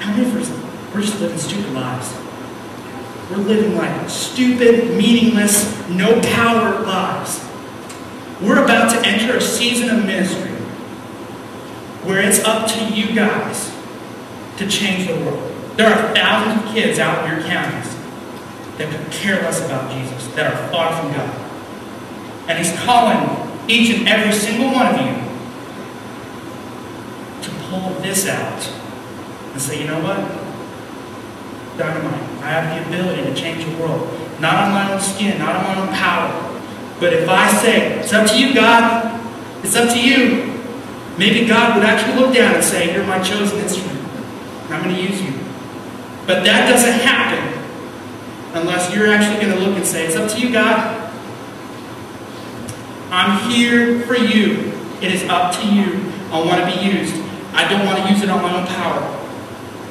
[0.01, 2.15] how many of us, we're just living stupid lives?
[3.31, 7.43] We're living like stupid, meaningless, no power lives.
[8.43, 10.51] We're about to enter a season of ministry
[12.05, 13.75] where it's up to you guys
[14.59, 15.51] to change the world.
[15.79, 17.97] There are thousands of kids out in your counties
[18.77, 21.35] that could care less about Jesus, that are far from God.
[22.49, 25.34] And He's calling each and every single one of you
[27.81, 28.69] pull this out
[29.53, 30.19] and say, you know what?
[31.79, 32.23] Dynamite.
[32.43, 34.09] I have the ability to change the world.
[34.41, 36.63] Not on my own skin, not on my own power.
[37.01, 39.21] But if I say, it's up to you, God,
[39.65, 40.61] it's up to you,
[41.19, 43.99] maybe God would actually look down and say, you're my chosen instrument.
[44.71, 45.33] I'm going to use you.
[46.27, 47.63] But that doesn't happen
[48.55, 51.01] unless you're actually going to look and say, it's up to you, God.
[53.11, 54.73] I'm here for you.
[55.01, 56.13] It is up to you.
[56.31, 57.24] I want to be used.
[57.55, 59.01] I don't want to use it on my own power.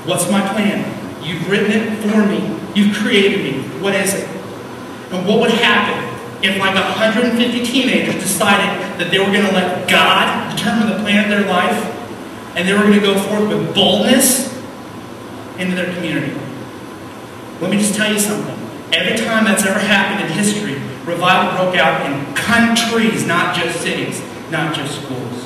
[0.06, 0.84] What's my plan?
[1.24, 2.60] You've written it for me.
[2.76, 3.64] You've created me.
[3.80, 4.28] What is it?
[5.12, 6.10] And what would happen
[6.44, 11.24] if like 150 teenagers decided that they were going to let God determine the plan
[11.24, 11.80] of their life
[12.58, 14.52] and they were going to go forth with boldness
[15.58, 16.36] into their community?
[17.62, 18.60] Let me just tell you something.
[18.92, 20.74] Every time that's ever happened in history,
[21.06, 25.43] revival broke out in countries, not just cities, not just schools.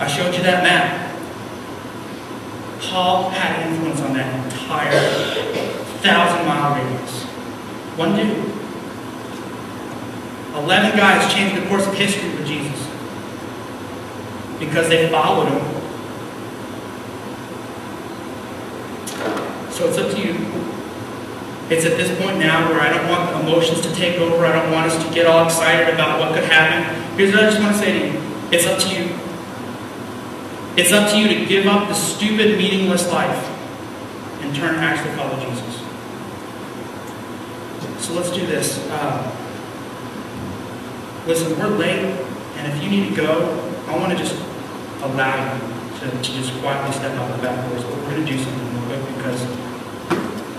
[0.00, 1.08] I showed you that map.
[2.80, 4.92] Paul had influence on that entire
[6.00, 7.24] thousand mile radius.
[7.96, 8.44] One dude.
[10.54, 12.86] Eleven guys changed the course of history for Jesus
[14.58, 15.60] because they followed him.
[19.72, 20.34] So it's up to you.
[21.70, 24.46] It's at this point now where I don't want emotions to take over.
[24.46, 27.16] I don't want us to get all excited about what could happen.
[27.16, 28.22] Here's what I just want to say to you.
[28.50, 29.27] It's up to you.
[30.78, 33.44] It's up to you to give up the stupid, meaningless life
[34.42, 35.74] and turn to actually follow Jesus.
[37.98, 38.78] So let's do this.
[38.88, 39.26] Uh,
[41.26, 43.58] listen, we're late, and if you need to go,
[43.88, 44.36] I want to just
[45.02, 47.82] allow you to, to just quietly step out the back doors.
[47.82, 49.42] But we're going to do something real quick because,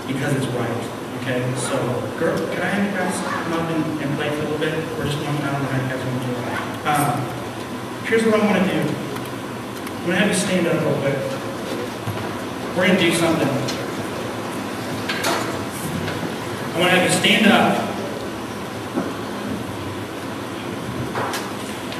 [0.04, 0.84] because it's right.
[1.22, 1.80] Okay, so,
[2.20, 4.76] girl, can I have you guys come up and, and play for a little bit?
[4.98, 6.34] We're just one out how you guys want to do.
[6.92, 9.09] Um, here's what I want to do.
[10.00, 11.14] I'm going to have you stand up real quick.
[12.74, 13.46] We're going to do something.
[16.72, 17.76] I I want to have you stand up.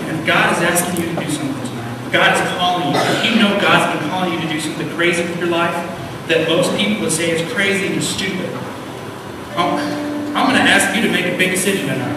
[0.08, 3.36] And God is asking you to do something tonight, God is calling you, if you
[3.38, 5.76] know God's been calling you to do something crazy with your life
[6.28, 8.48] that most people would say is crazy and stupid,
[9.56, 9.76] I'm,
[10.34, 12.16] I'm going to ask you to make a big decision tonight.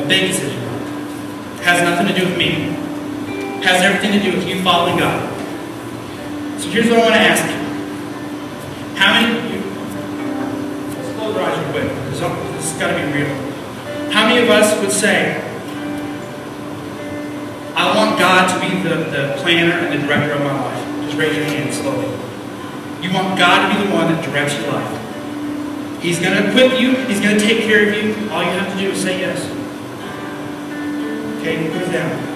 [0.00, 0.60] A big decision.
[1.62, 2.83] Has nothing to do with me.
[3.64, 5.24] Has everything to do with you following God.
[6.60, 7.64] So here's what I want to ask you.
[8.94, 9.60] How many of you,
[11.00, 11.88] let's close our eyes real quick.
[12.12, 13.32] This has got to be real.
[14.12, 15.40] How many of us would say,
[17.74, 21.06] I want God to be the, the planner and the director of my life?
[21.06, 22.06] Just raise your hand slowly.
[23.00, 26.02] You want God to be the one that directs your life.
[26.02, 26.96] He's going to equip you.
[27.06, 28.30] He's going to take care of you.
[28.30, 29.40] All you have to do is say yes.
[31.40, 32.33] Okay, it down.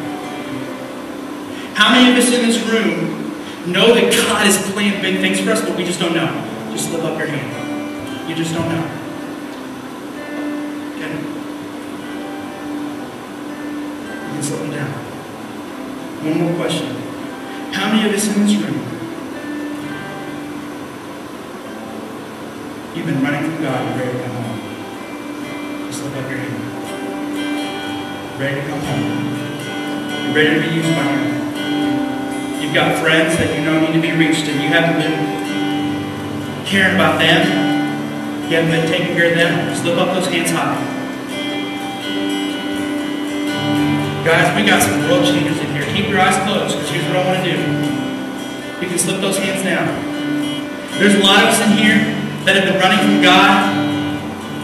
[1.78, 5.52] How many of us in this room know that God has planned big things for
[5.52, 6.26] us, but we just don't know?
[6.72, 8.28] Just slip up your hand.
[8.28, 8.82] You just don't know.
[10.98, 11.14] Okay?
[14.26, 14.90] You can slip them down.
[16.26, 16.96] One more question.
[17.70, 18.82] How many of us in this room
[22.96, 25.86] you've been running from God and ready to come home?
[25.86, 26.58] Just slip up your hand.
[28.40, 30.26] Ready to come home.
[30.26, 31.37] You're ready to be used by Him.
[32.60, 36.98] You've got friends that you know need to be reached and you haven't been caring
[36.98, 37.46] about them.
[38.50, 39.76] You haven't been taking care of them.
[39.78, 40.74] Slip up those hands high.
[44.26, 45.86] Guys, we got some world changers in here.
[45.94, 47.56] Keep your eyes closed because here's what I want to do.
[48.82, 49.86] You can slip those hands down.
[50.98, 52.02] There's a lot of us in here
[52.42, 53.70] that have been running from God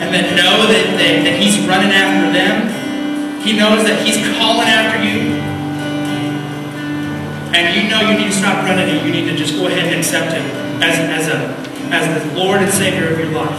[0.03, 3.40] and that know that, that, that He's running after them.
[3.47, 5.54] He knows that He's calling after you.
[7.55, 9.87] And you know you need to stop running and you need to just go ahead
[9.87, 10.43] and accept Him
[10.83, 11.55] as, as, a,
[11.95, 13.55] as the Lord and Savior of your life.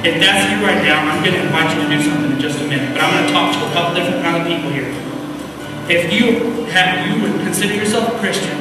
[0.00, 2.58] If that's you right now, I'm going to invite you to do something in just
[2.58, 2.94] a minute.
[2.94, 4.88] But I'm going to talk to a couple different kind of people here.
[5.92, 8.56] If you have you would consider yourself a Christian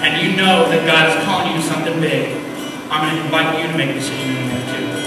[0.00, 2.34] and you know that God is calling you to something big,
[2.88, 4.97] I'm going to invite you to make a decision in there too.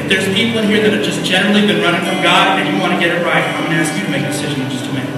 [0.00, 2.80] If there's people in here that have just generally been running from God and you
[2.80, 4.70] want to get it right, I'm going to ask you to make a decision in
[4.72, 5.12] just a minute.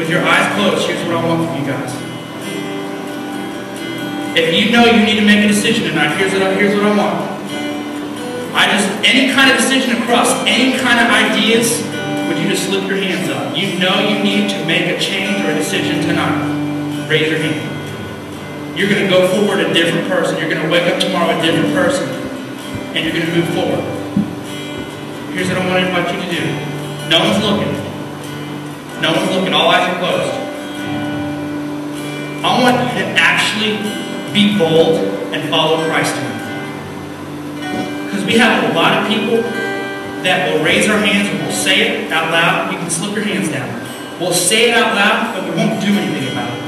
[0.00, 1.92] With your eyes closed, here's what I want from you guys.
[4.32, 6.88] If you know you need to make a decision tonight, here's what I, here's what
[6.88, 7.20] I want.
[8.56, 11.84] I just any kind of decision across any kind of ideas,
[12.32, 13.52] would you just slip your hands up?
[13.54, 17.06] You know you need to make a change or a decision tonight.
[17.12, 17.81] Raise your hand.
[18.74, 20.38] You're going to go forward a different person.
[20.38, 22.08] You're going to wake up tomorrow a different person.
[22.96, 23.84] And you're going to move forward.
[25.34, 26.44] Here's what I want to invite you to do.
[27.08, 27.72] No one's looking.
[29.02, 29.52] No one's looking.
[29.52, 30.32] All eyes are closed.
[32.44, 33.76] I want you to actually
[34.32, 34.96] be bold
[35.32, 36.14] and follow Christ.
[38.06, 39.42] Because we have a lot of people
[40.22, 42.72] that will raise our hands and will say it out loud.
[42.72, 43.68] You can slip your hands down.
[44.18, 46.61] We'll say it out loud, but we won't do anything about it.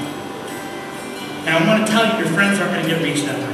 [1.44, 3.52] And I want to tell you, your friends aren't going to get reached that way.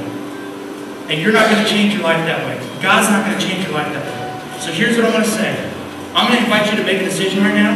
[1.11, 2.55] And you're not going to change your life that way.
[2.81, 4.59] God's not going to change your life that way.
[4.63, 5.51] So here's what I want to say.
[6.15, 7.75] I'm going to invite you to make a decision right now.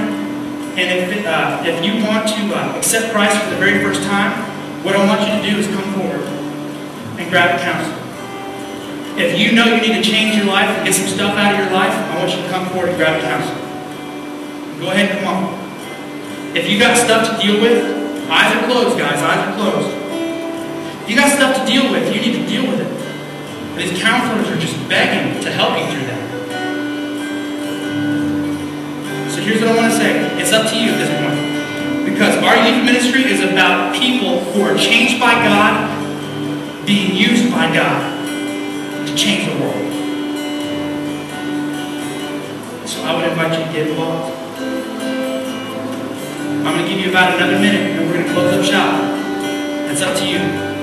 [0.80, 4.32] And if, uh, if you want to uh, accept Christ for the very first time,
[4.84, 6.24] what I want you to do is come forward
[7.20, 8.00] and grab a counselor.
[9.20, 11.60] If you know you need to change your life and get some stuff out of
[11.60, 13.60] your life, I want you to come forward and grab a counselor.
[14.80, 16.56] Go ahead and come on.
[16.56, 19.20] If you got stuff to deal with, eyes are closed, guys.
[19.20, 20.05] Eyes are closed.
[21.08, 22.88] You got stuff to deal with, you need to deal with it.
[22.88, 26.26] And these counselors are just begging to help you through that.
[29.30, 30.42] So here's what I want to say.
[30.42, 32.10] It's up to you at this point.
[32.10, 35.92] Because our youth ministry is about people who are changed by God,
[36.88, 38.26] being used by God
[39.06, 39.92] to change the world.
[42.90, 44.34] So I would invite you to get involved.
[46.66, 49.92] I'm going to give you about another minute and we're going to close up shop.
[49.92, 50.75] It's up to you.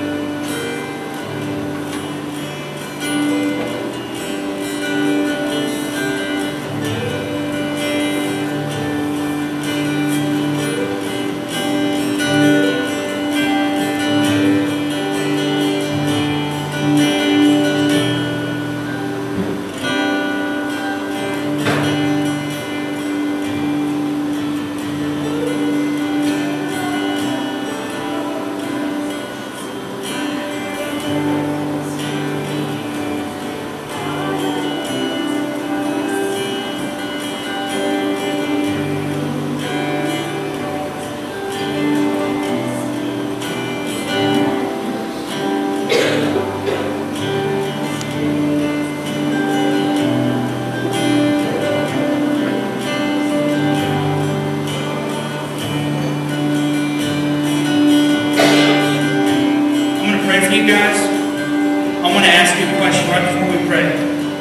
[60.66, 63.82] guys, I want to ask you a question right before we pray.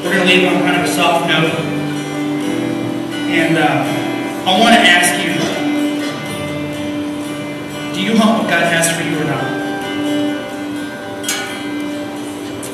[0.06, 1.50] We're going to leave on kind of a soft note.
[3.34, 3.82] And uh,
[4.46, 5.34] I want to ask you,
[7.94, 9.46] do you want what God has for you or not?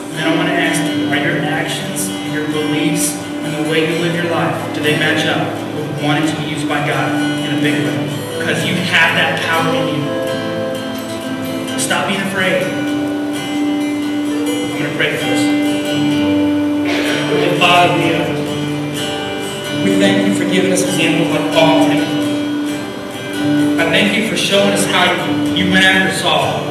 [0.07, 3.71] And then I want to ask you, are your actions and your beliefs and the
[3.71, 6.85] way you live your life, do they match up with wanting to be used by
[6.85, 7.15] God
[7.47, 8.39] in a big way?
[8.39, 9.96] Because you have that power in you.
[20.83, 22.27] For giving like Paul Timothy.
[23.79, 26.61] I thank you for showing us how you, you went after Saul.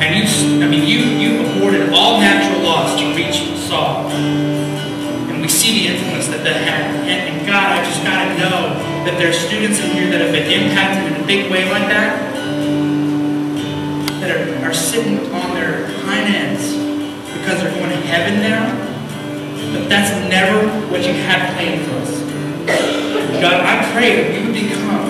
[0.00, 4.10] And you, I mean, you, you aborted all natural laws to reach Saul.
[4.10, 6.94] And we see the influence that that had.
[7.06, 10.32] And, and God, I just got to know that there's students in here that have
[10.32, 12.34] been impacted in a big way like that,
[14.20, 16.74] that are, are sitting on their hind ends
[17.38, 18.70] because they're going to heaven now.
[19.72, 22.27] But that's never what you had planned for us.
[22.68, 25.08] God, I pray that we would become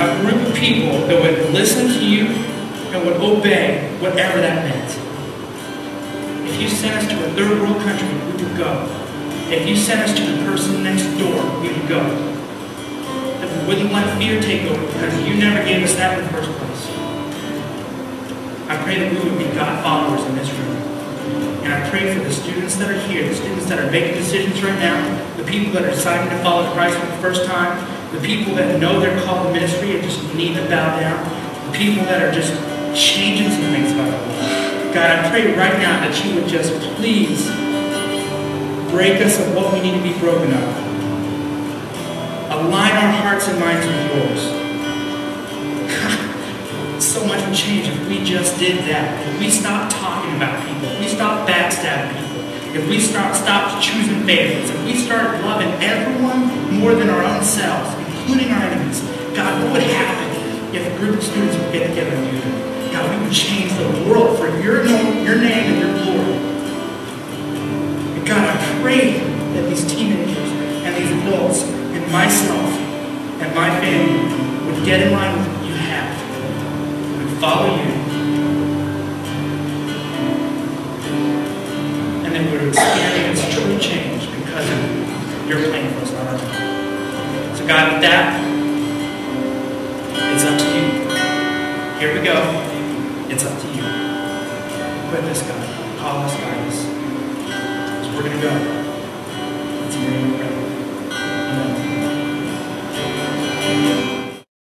[0.00, 4.90] a group of people that would listen to you and would obey whatever that meant.
[6.48, 8.88] If you sent us to a third world country, we would go.
[9.48, 12.02] If you sent us to the person next door, we would go.
[12.02, 16.32] That we wouldn't let fear take over because you never gave us that in the
[16.32, 16.90] first place.
[18.68, 20.95] I pray that we would be God followers in this room.
[21.66, 24.62] And I pray for the students that are here, the students that are making decisions
[24.62, 27.74] right now, the people that are deciding to follow Christ for the first time,
[28.14, 31.18] the people that know they're called to ministry and just need to bow down,
[31.70, 32.54] the people that are just
[32.94, 34.94] changing some things about the world.
[34.94, 37.44] God, I pray right now that you would just please
[38.90, 40.86] break us of what we need to be broken of.
[42.48, 44.40] Align our hearts and minds with yours.
[47.04, 49.26] so much would change if we just did that.
[49.28, 52.36] If we stopped talking about people, if we stop backstabbing people,
[52.74, 57.42] if we start, stopped choosing favorites, if we start loving everyone more than our own
[57.42, 59.00] selves, including our enemies,
[59.34, 62.92] God, what would happen if a group of students would get together and do that?
[62.92, 66.36] God, we would change the world for your name, your name and your glory.
[68.16, 69.18] And God, I pray
[69.54, 70.50] that these teenagers
[70.84, 72.68] and these adults and myself
[73.40, 76.12] and my family would get in line with what you have
[77.20, 77.95] and follow you
[82.36, 87.56] and would experience true change because of your plan for us, not enough.
[87.56, 88.44] So, God, with that,
[90.34, 90.84] it's up to you.
[91.98, 92.36] Here we go.
[93.30, 93.84] It's up to you.
[95.06, 95.98] Equip us, God.
[95.98, 96.78] Call us, guide us.
[98.04, 98.52] So we're going to go.
[99.86, 100.34] It's your name,
[103.68, 104.05] Amen.